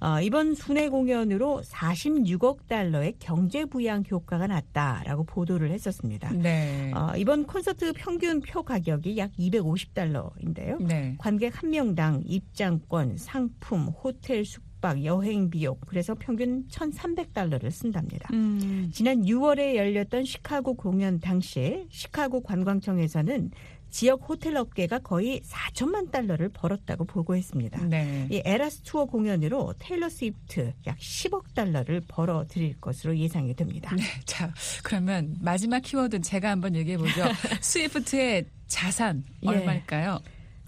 [0.00, 6.32] 어, 이번 순회 공연으로 46억 달러의 경제 부양 효과가 났다라고 보도를 했었습니다.
[6.32, 6.92] 네.
[6.94, 10.82] 어, 이번 콘서트 평균 표 가격이 약 250달러인데요.
[10.82, 11.16] 네.
[11.18, 18.28] 관객 한 명당 입장권, 상품, 호텔 숙박, 여행 비용 그래서 평균 1,300달러를 쓴답니다.
[18.32, 18.90] 음.
[18.92, 23.50] 지난 6월에 열렸던 시카고 공연 당시 시카고 관광청에서는
[23.90, 27.84] 지역 호텔 업계가 거의 4천만 달러를 벌었다고 보고했습니다.
[27.84, 28.28] 네.
[28.30, 33.94] 이 Eras 투어 공연으로 테일러 스위프트 약 10억 달러를 벌어들일 것으로 예상이 됩니다.
[33.96, 34.02] 네.
[34.24, 37.24] 자, 그러면 마지막 키워드는 제가 한번 얘기해 보죠.
[37.60, 39.48] 스위프트의 자산 예.
[39.48, 40.20] 얼마일까요?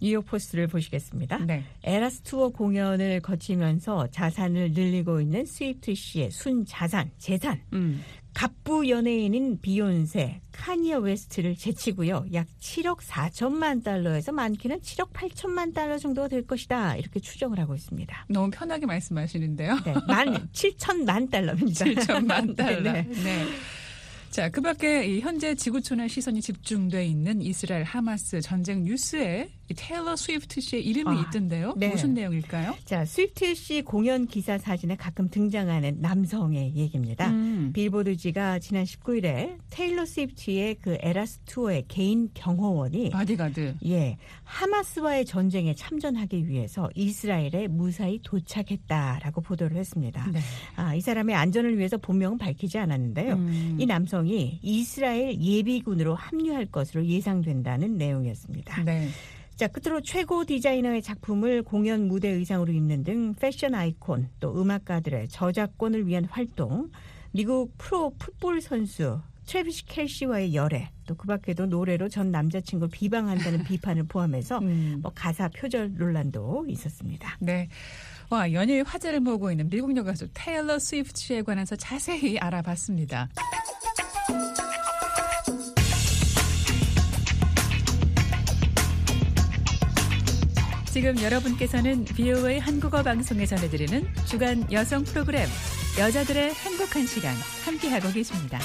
[0.03, 1.39] 뉴욕 포스트를 보시겠습니다.
[1.45, 1.63] 네.
[1.83, 7.61] Eras 투어 공연을 거치면서 자산을 늘리고 있는 스위프트 씨의 순 자산, 재산.
[7.75, 8.03] 음.
[8.35, 12.27] 갑부 연예인인 비욘세, 카니어 웨스트를 제치고요.
[12.33, 16.97] 약 7억 4천만 달러에서 많게는 7억 8천만 달러 정도가 될 것이다.
[16.97, 18.27] 이렇게 추정을 하고 있습니다.
[18.29, 19.79] 너무 편하게 말씀하시는데요.
[19.85, 21.85] 네, 만 7천만 달러입니다.
[21.87, 22.93] 7천만 달러.
[22.93, 23.47] 네, 네.
[24.31, 24.35] 네.
[24.41, 30.15] 자, 그 밖에 이 현재 지구촌의 시선이 집중돼 있는 이스라엘 하마스 전쟁 뉴스에 이 테일러
[30.15, 31.75] 스위프트 씨의 이름이 아, 있던데요.
[31.77, 31.89] 네.
[31.89, 32.77] 무슨 내용일까요?
[32.85, 37.31] 자, 스위프트 씨 공연 기사 사진에 가끔 등장하는 남성의 얘기입니다.
[37.31, 37.73] 음.
[37.73, 43.77] 빌보드지가 지난 19일에 테일러 스위프트의 그 Eras 투어의 개인 경호원이 바디가드.
[43.87, 50.29] 예, 하마스와의 전쟁에 참전하기 위해서 이스라엘에 무사히 도착했다라고 보도를 했습니다.
[50.31, 50.41] 네.
[50.77, 53.35] 아, 이 사람의 안전을 위해서 본명은 밝히지 않았는데요.
[53.35, 53.77] 음.
[53.79, 58.85] 이 남성 이 이스라엘 예비군으로 합류할 것으로 예상된다는 내용이었습니다.
[58.85, 59.09] 네.
[59.57, 66.07] 자, 끝으로 최고 디자이너의 작품을 공연 무대 의상으로 입는 등 패션 아이콘 또 음악가들의 저작권을
[66.07, 66.91] 위한 활동,
[67.33, 74.05] 미국 프로 풋볼 선수 트래비스 켈시와의 열애, 또 그 밖에도 노래로 전 남자친구를 비방한다는 비판을
[74.05, 75.01] 포함해서 음.
[75.03, 77.37] 뭐 가사 표절 논란도 있었습니다.
[77.41, 77.69] 네.
[78.31, 83.29] 와, 연일 화제를 모으고 있는 미국 여가수 테일러 스위프트에 관해서 자세히 알아봤습니다.
[90.93, 95.47] 지금 여러분께서는 VOA 한국어 방송에 전해드리는 주간 여성 프로그램
[96.01, 97.33] 여자들의 행복한 시간
[97.65, 98.59] 함께하고 계십니다.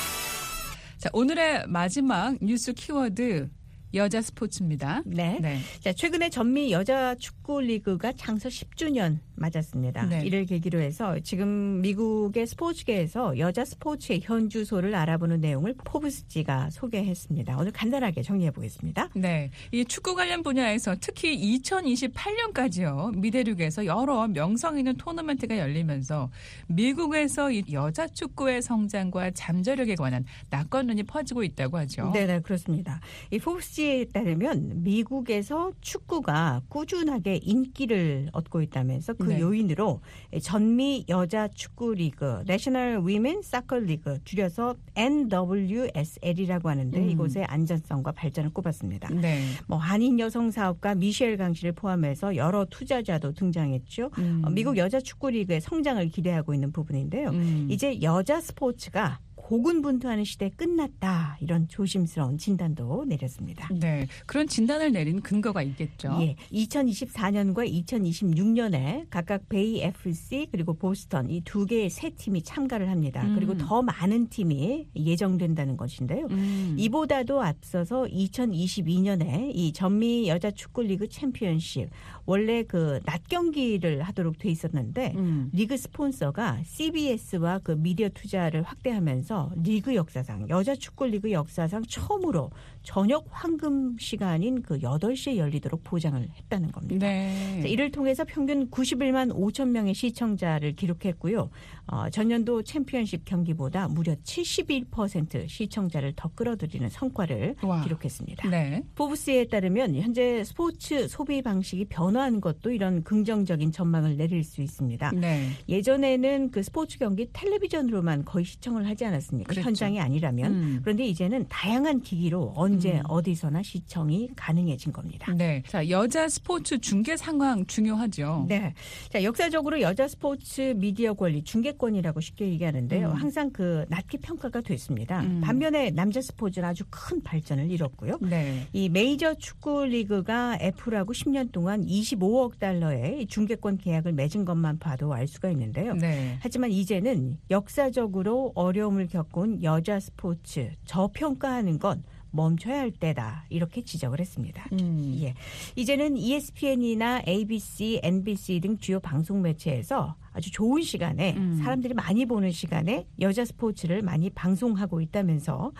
[0.97, 3.47] 자, 오늘의 마지막 뉴스 키워드
[3.95, 5.01] 여자 스포츠입니다.
[5.05, 5.39] 네.
[5.41, 5.59] 네.
[5.79, 10.05] 자, 최근에 전미 여자 축구 리그가 창설 10주년 맞았습니다.
[10.05, 10.25] 네.
[10.25, 17.57] 이를 계기로 해서 지금 미국의 스포츠계에서 여자 스포츠의 현주소를 알아보는 내용을 포브스지가 소개했습니다.
[17.57, 19.09] 오늘 간단하게 정리해 보겠습니다.
[19.15, 19.51] 네.
[19.71, 23.17] 이 축구 관련 분야에서 특히 2028년까지요.
[23.17, 26.29] 미대륙에서 여러 명성 있는 토너먼트가 열리면서
[26.67, 32.11] 미국에서 이 여자 축구의 성장과 잠재력에 관한 낙관론이 퍼지고 있다고 하죠.
[32.13, 32.99] 네, 그렇습니다.
[33.31, 39.39] 이 포브스지 에 따르면 미국에서 축구가 꾸준하게 인기를 얻고 있다면서 그 네.
[39.39, 40.01] 요인으로
[40.41, 47.09] 전미 여자 축구 리그, National Women Soccer League 줄여서 NWSL이라고 하는데 음.
[47.09, 49.09] 이곳의 안전성과 발전을 꼽았습니다.
[49.13, 49.43] 네.
[49.67, 54.09] 뭐 한인 여성 사업가 미셸 강 씨를 포함해서 여러 투자자도 등장했죠.
[54.17, 54.41] 음.
[54.45, 57.29] 어, 미국 여자 축구 리그의 성장을 기대하고 있는 부분인데요.
[57.29, 57.67] 음.
[57.69, 59.19] 이제 여자 스포츠가
[59.49, 63.69] 고군분투하는 시대 끝났다 이런 조심스러운 진단도 내렸습니다.
[63.79, 64.07] 네.
[64.25, 66.17] 그런 진단을 내린 근거가 있겠죠.
[66.21, 73.23] 예, 2024년과 2026년에 각각 베이 FC 그리고 보스턴 이 두 개의 세 팀이 참가를 합니다.
[73.23, 73.35] 음.
[73.35, 76.25] 그리고 더 많은 팀이 예정된다는 것인데요.
[76.31, 76.75] 음.
[76.79, 81.89] 이보다도 앞서서 2022년에 이 전미 여자 축구 리그 챔피언십
[82.25, 85.49] 원래 그 낮 경기를 하도록 돼 있었는데 음.
[85.53, 92.51] 리그 스폰서가 CBS와 그 미디어 투자를 확대하면서 리그 역사상 여자 축구 리그 역사상 처음으로
[92.85, 97.07] 저녁 황금 시간인 그 8시에 열리도록 보장을 했다는 겁니다.
[97.07, 97.59] 네.
[97.61, 101.49] 자, 이를 통해서 평균 91만 5천 명의 시청자를 기록했고요.
[101.87, 107.83] 어, 전년도 챔피언십 경기보다 무려 71% 시청자를 더 끌어들이는 성과를 와.
[107.83, 108.49] 기록했습니다.
[108.49, 108.83] 네.
[108.95, 115.11] 포브스에 따르면 현재 스포츠 소비 방식이 변화한 것도 이런 긍정적인 전망을 내릴 수 있습니다.
[115.13, 115.49] 네.
[115.67, 119.49] 예전에는 그 스포츠 경기 텔레비전으로만 거의 시청을 하지 않았습니까?
[119.49, 119.67] 그랬죠.
[119.67, 120.53] 현장이 아니라면.
[120.53, 120.79] 음.
[120.83, 123.03] 그런데 이제는 다양한 기기로 언제 음.
[123.07, 125.33] 어디서나 시청이 가능해진 겁니다.
[125.33, 125.63] 네.
[125.67, 128.45] 자, 여자 스포츠 중계 상황 중요하죠.
[128.47, 128.73] 네.
[129.09, 133.09] 자, 역사적으로 여자 스포츠 미디어 권리, 중계권이라고 쉽게 얘기하는데요.
[133.09, 133.13] 음.
[133.13, 135.21] 항상 그 낮게 평가가 됐습니다.
[135.21, 135.41] 음.
[135.41, 138.19] 반면에 남자 스포츠는 아주 큰 발전을 이뤘고요.
[138.21, 138.67] 네.
[138.73, 145.13] 이 메이저 축구 리그가 F라고 10년 동안 25억 달러의 이 중계권 계약을 맺은 것만 봐도
[145.13, 145.93] 알 수가 있는데요.
[145.93, 146.37] 네.
[146.39, 152.03] 하지만 이제는 역사적으로 어려움을 겪은 여자 스포츠 저평가하는 건
[152.35, 154.65] 멈춰야 할 때다 이렇게 지적을 했습니다.
[154.73, 155.17] 음.
[155.21, 155.33] 예.
[155.75, 161.59] 이제는 ESPN이나 ABC, NBC 등 주요 방송 매체에서 아주 좋은 시간에 음.
[161.63, 165.71] 사람들이 많이 보는 시간에 여자 스포츠를 많이 방송하고 있다면서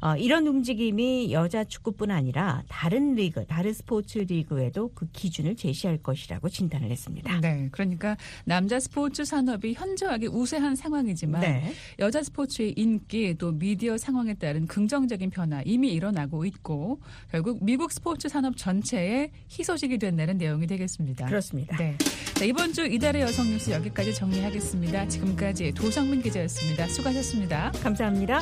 [0.00, 6.48] 어, 이런 움직임이 여자 축구뿐 아니라 다른 리그, 다른 스포츠 리그에도 그 기준을 제시할 것이라고
[6.48, 7.40] 진단을 했습니다.
[7.40, 7.68] 네.
[7.70, 11.72] 그러니까 남자 스포츠 산업이 현저하게 우세한 상황이지만 네.
[11.98, 16.98] 여자 스포츠의 인기 또 미디어 상황에 따른 긍정적인 변화 이미 일어나고 있고
[17.30, 21.26] 결국 미국 스포츠 산업 전체에 희소식이 된다는 내용이 되겠습니다.
[21.26, 21.76] 그렇습니다.
[21.76, 21.96] 네.
[22.34, 25.08] 자, 이번 주 이달의 여성 뉴스 여기까지 정리하겠습니다.
[25.08, 26.86] 지금까지 도성민 기자였습니다.
[26.88, 27.72] 수고하셨습니다.
[27.82, 28.40] 감사합니다.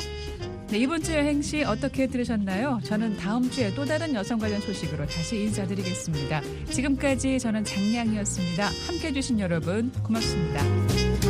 [0.69, 2.79] 네, 이번 주 여행시 어떻게 들으셨나요?
[2.83, 6.41] 저는 다음 주에 또 다른 여성 관련 소식으로 다시 인사드리겠습니다.
[6.71, 8.69] 지금까지 저는 장량이었습니다.
[8.87, 11.28] 함께 해주신 여러분 고맙습니다.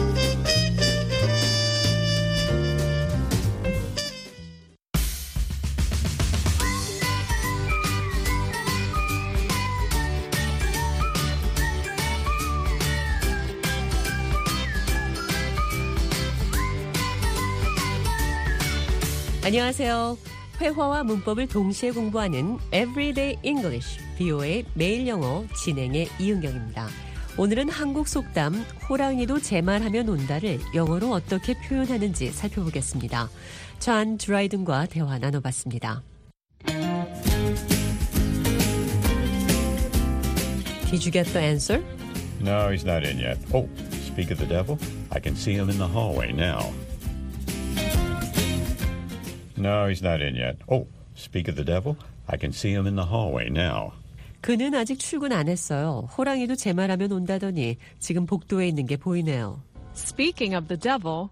[19.49, 20.15] 안녕하세요.
[20.61, 26.87] 회화와 문법을 동시에 공부하는 Everyday English, BO의 매일 영어 진행의 이은경입니다.
[27.35, 33.27] 오늘은 한국 속담 호랑이도 제 말하면 온다를 영어로 어떻게 표현하는지 살펴보겠습니다.
[33.79, 36.03] 저안 드라이든과 대화 나눠봤습니다.
[40.91, 41.83] Did you get the answer?
[42.39, 43.39] No, he's not in yet.
[43.51, 43.67] Oh,
[44.05, 44.77] speak of the devil,
[45.09, 46.71] I can see him in the hallway now.
[49.59, 50.57] No, he's not in yet.
[50.69, 51.97] Oh, speak of the devil,
[52.27, 53.93] I can see him in the hallway now.
[54.41, 56.07] 그는 아직 출근 안 했어요.
[56.17, 59.61] 호랑이도 제 말하면 온다더니 지금 복도에 있는 게 보이네요.
[59.95, 61.29] Speaking of the devil,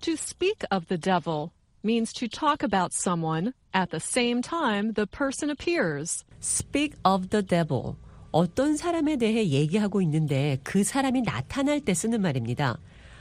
[0.00, 1.50] to speak of the devil
[1.84, 6.24] means to talk about someone at the same time the person appears.
[6.42, 7.94] Speak of the devil.
[8.32, 12.78] 어떤 사람에 대해 얘기하고 있는데 그 사람이 나타날 때 쓰는 말입니다.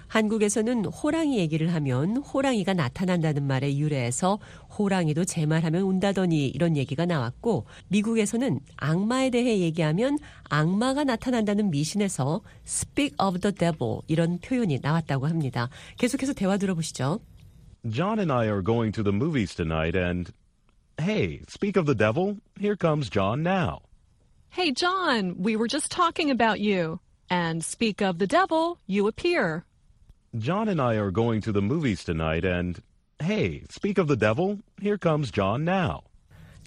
[0.08, 4.40] 한국에서는 호랑이 얘기를 하면 호랑이가 나타난다는 말에 유래해서
[4.78, 10.18] 호랑이도 제 말하면 온다더니 이런 얘기가 나왔고 미국에서는 악마에 대해 얘기하면
[10.50, 15.70] 악마가 나타난다는 미신에서 speak of the devil 이런 표현이 나왔다고 합니다.
[15.98, 17.20] 계속해서 대화 들어보시죠.
[17.90, 20.32] John and I are going to the movies tonight and
[21.00, 23.80] hey, speak of the devil, here comes John now.
[24.50, 27.00] Hey, John, we were just talking about you.
[27.30, 29.66] And speak of the devil, you appear.
[30.39, 32.81] John and I are going to the movies tonight, and
[33.21, 36.03] hey, speak of the devil, here comes John now.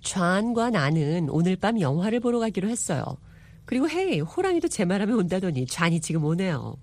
[0.01, 3.18] 존과 나는 오늘 밤 영화를 보러 가기로 했어요.
[3.66, 6.78] 그리고 헤이, 호랑이도 제 말하면 온다더니 존이 지금 오네요.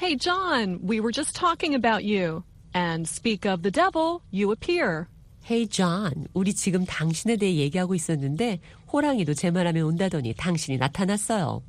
[0.00, 2.44] Hey, John, we were just talking about you.
[2.74, 5.08] And speak of the devil, you appear.
[5.44, 8.60] Hey John, 우리 지금 당신에 대해 얘기하고 있었는데
[8.92, 11.62] 호랑이도 제 말하면 온다더니 당신이 나타났어요.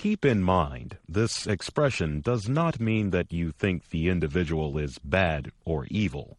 [0.00, 5.50] Keep in mind, this expression does not mean that you think the individual is bad
[5.66, 6.38] or evil.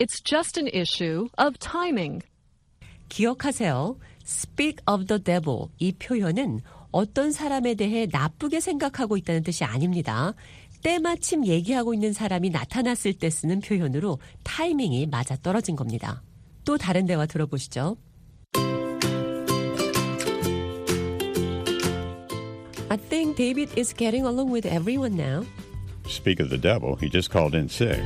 [0.00, 2.22] It's just an issue of timing.
[3.08, 3.96] 기억하세요.
[4.24, 10.34] Speak of the devil 이 표현은 어떤 사람에 대해 나쁘게 생각하고 있다는 뜻이 아닙니다.
[10.82, 16.24] 때마침 얘기하고 있는 사람이 나타났을 때 쓰는 표현으로 타이밍이 맞아 떨어진 겁니다.
[16.64, 17.98] 또 다른 대화 들어보시죠.
[22.96, 25.44] I think David is getting along with everyone now.
[26.08, 28.00] Speak of the devil, he just called in sick.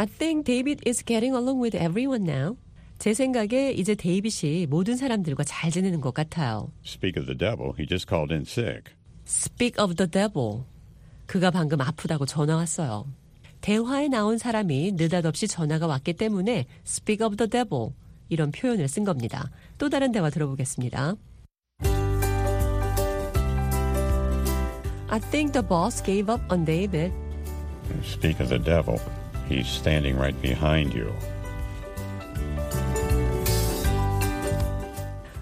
[0.00, 2.56] I think David is getting along with everyone now.
[2.98, 6.72] 제 생각에 이제 데이빗이 모든 사람들과 잘 지내는 것 같아요.
[6.84, 8.90] Speak of the devil, he just called in sick.
[9.24, 10.64] Speak of the devil.
[11.26, 13.06] 그가 방금 아프다고 전화 왔어요.
[13.60, 17.90] 대화에 나온 사람이 느닷없이 전화가 왔기 때문에 speak of the devil
[18.28, 19.52] 이런 표현을 쓴 겁니다.
[19.78, 21.14] 또 다른 대화 들어보겠습니다.
[25.08, 27.12] I think the boss gave up on David.
[28.02, 29.00] Speak of the devil,
[29.48, 31.12] he's standing right behind you.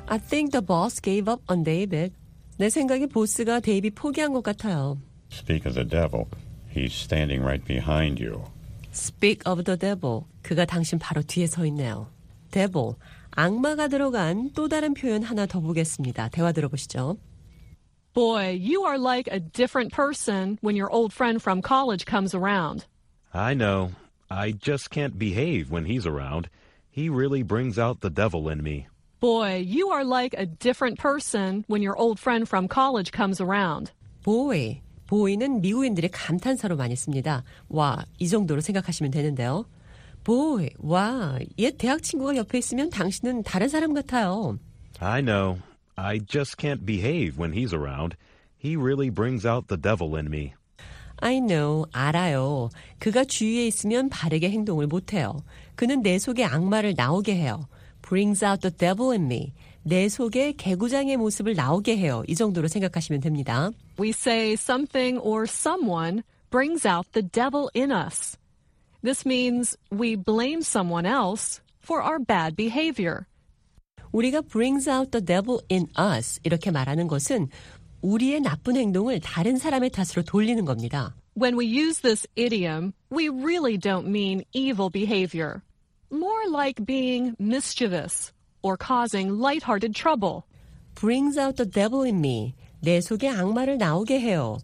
[0.06, 2.12] I think the boss gave up on David.
[2.58, 4.98] 내 생각에 보스가 데이비 포기한 것 같아요.
[5.32, 6.26] Speak of the devil,
[6.70, 8.44] he's standing right behind you.
[8.92, 10.24] Speak of the devil.
[10.42, 12.06] 그가 당신 바로 뒤에 서 있네요.
[12.50, 12.94] devil,
[13.32, 16.28] 악마가 들어간 또 다른 표현 하나 더 보겠습니다.
[16.28, 17.16] 대화 들어보시죠.
[18.13, 22.85] Boy, you are like a different person when your old friend from college comes around.
[23.33, 23.91] I know.
[24.29, 26.49] I just can't behave when he's around.
[26.91, 28.87] He really brings out the devil in me.
[29.19, 33.91] Boy, you are like a different person when your old friend from college comes around.
[34.23, 34.81] boy.
[35.07, 37.43] boy는 미국인들이 감탄사로 많이 씁니다.
[37.67, 39.65] 와, 이 정도로 생각하시면 되는데요.
[40.23, 44.59] boy, 와, 옛 대학 친구가 옆에 있으면 당신은 다른 사람 같아요.
[44.99, 45.57] I know.
[45.97, 48.15] I just can't behave when he's around.
[48.57, 50.53] He really brings out the devil in me.
[51.21, 52.69] I know, 알아요.
[52.99, 55.43] 그가 주위에 있으면 바르게 행동을 못해요.
[55.75, 57.67] 그는 내 속에 악마를 나오게 해요.
[58.01, 59.53] brings out the devil in me.
[59.83, 62.23] 내 속에 개구장의 모습을 나오게 해요.
[62.27, 63.71] 이 정도로 생각하시면 됩니다.
[63.99, 68.37] We say something or someone brings out the devil in us.
[69.03, 73.27] This means we blame someone else for our bad behavior.
[74.14, 77.48] 우리가 brings out the devil in us 이렇게 말하는 것은
[78.00, 81.16] 우리의 나쁜 행동을 다른 사람의 탓으로 돌리는 겁니다.
[81.36, 85.62] When we use this idiom, we really don't mean evil behavior.
[86.12, 90.44] More like being mischievous or causing lighthearted trouble.
[90.94, 92.54] brings out the devil in me.
[92.80, 94.58] 내 속에 악마를 나오게 해요.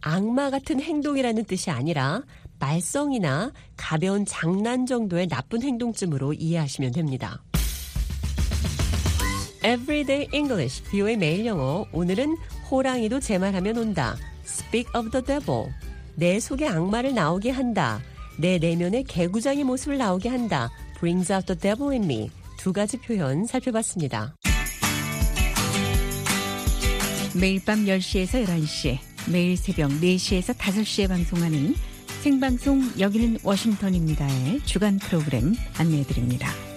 [0.00, 2.22] 악마 같은 행동이라는 뜻이 아니라
[2.58, 7.42] 말썽이나 가벼운 장난 정도의 나쁜 행동쯤으로 이해하시면 됩니다.
[9.64, 11.86] Everyday English, 비오의 매일 영어.
[11.90, 12.36] 오늘은
[12.70, 14.14] 호랑이도 제 말하면 온다.
[14.44, 15.70] Speak of the devil.
[16.16, 18.02] 내 속에 악마를 나오게 한다.
[18.36, 20.70] 내 내면에 개구장의 모습을 나오게 한다.
[20.98, 22.30] Brings out the devil in me.
[22.58, 24.36] 두 가지 표현 살펴봤습니다.
[27.34, 28.98] 매일 밤 10시에서 11시,
[29.32, 31.74] 매일 새벽 4시에서 5시에 방송하는
[32.22, 36.73] 생방송 여기는 워싱턴입니다의 주간 프로그램 안내해드립니다.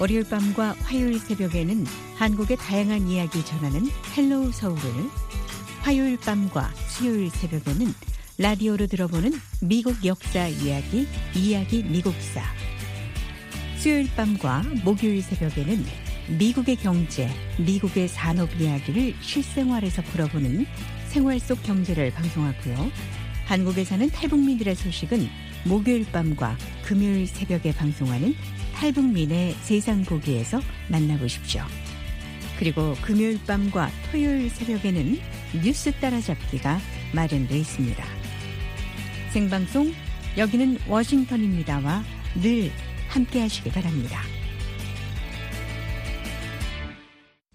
[0.00, 1.86] 월요일 밤과 화요일 새벽에는
[2.16, 4.82] 한국의 다양한 이야기 전하는 Hello 서울을,
[5.82, 7.94] 화요일 밤과 수요일 새벽에는
[8.38, 9.32] 라디오로 들어보는
[9.62, 12.42] 미국 역사 이야기, 이야기 미국사,
[13.78, 15.84] 수요일 밤과 목요일 새벽에는
[16.38, 20.66] 미국의 경제, 미국의 산업 이야기를 실생활에서 풀어보는
[21.08, 22.90] 생활 속 경제를 방송하고요.
[23.44, 25.28] 한국에 사는 탈북민들의 소식은
[25.64, 28.34] 목요일 밤과 금요일 새벽에 방송하는
[28.74, 30.60] 탈북민의 세상 보기에서
[30.90, 31.62] 만나보십시오.
[32.58, 35.18] 그리고 금요일 밤과 토요일 새벽에는
[35.64, 36.78] 뉴스 따라잡기가
[37.14, 38.04] 마련되어 있습니다.
[39.32, 39.92] 생방송
[40.36, 42.02] 여기는 워싱턴입니다와
[42.42, 42.70] 늘
[43.08, 44.20] 함께 하시기 바랍니다.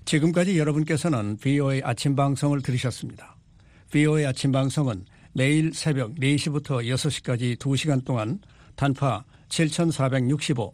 [0.06, 3.36] 지금까지 여러분께서는 VOA 아침 방송을 들으셨습니다.
[3.92, 8.40] VOA 아침 방송은 매일 새벽 4시부터 6시까지 2시간 동안
[8.76, 10.74] 단파 7465,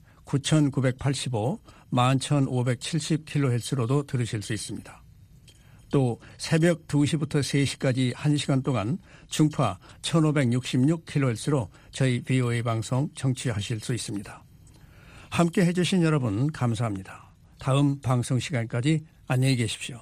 [0.31, 1.59] 9985,
[1.91, 5.03] 11570kHz로도 들으실 수 있습니다.
[5.91, 14.43] 또 새벽 2시부터 3시까지 1시간 동안 중파 1566kHz로 저희 BOA 방송 청취하실 수 있습니다.
[15.29, 17.33] 함께 해주신 여러분 감사합니다.
[17.59, 19.99] 다음 방송 시간까지 안녕히 계십시오.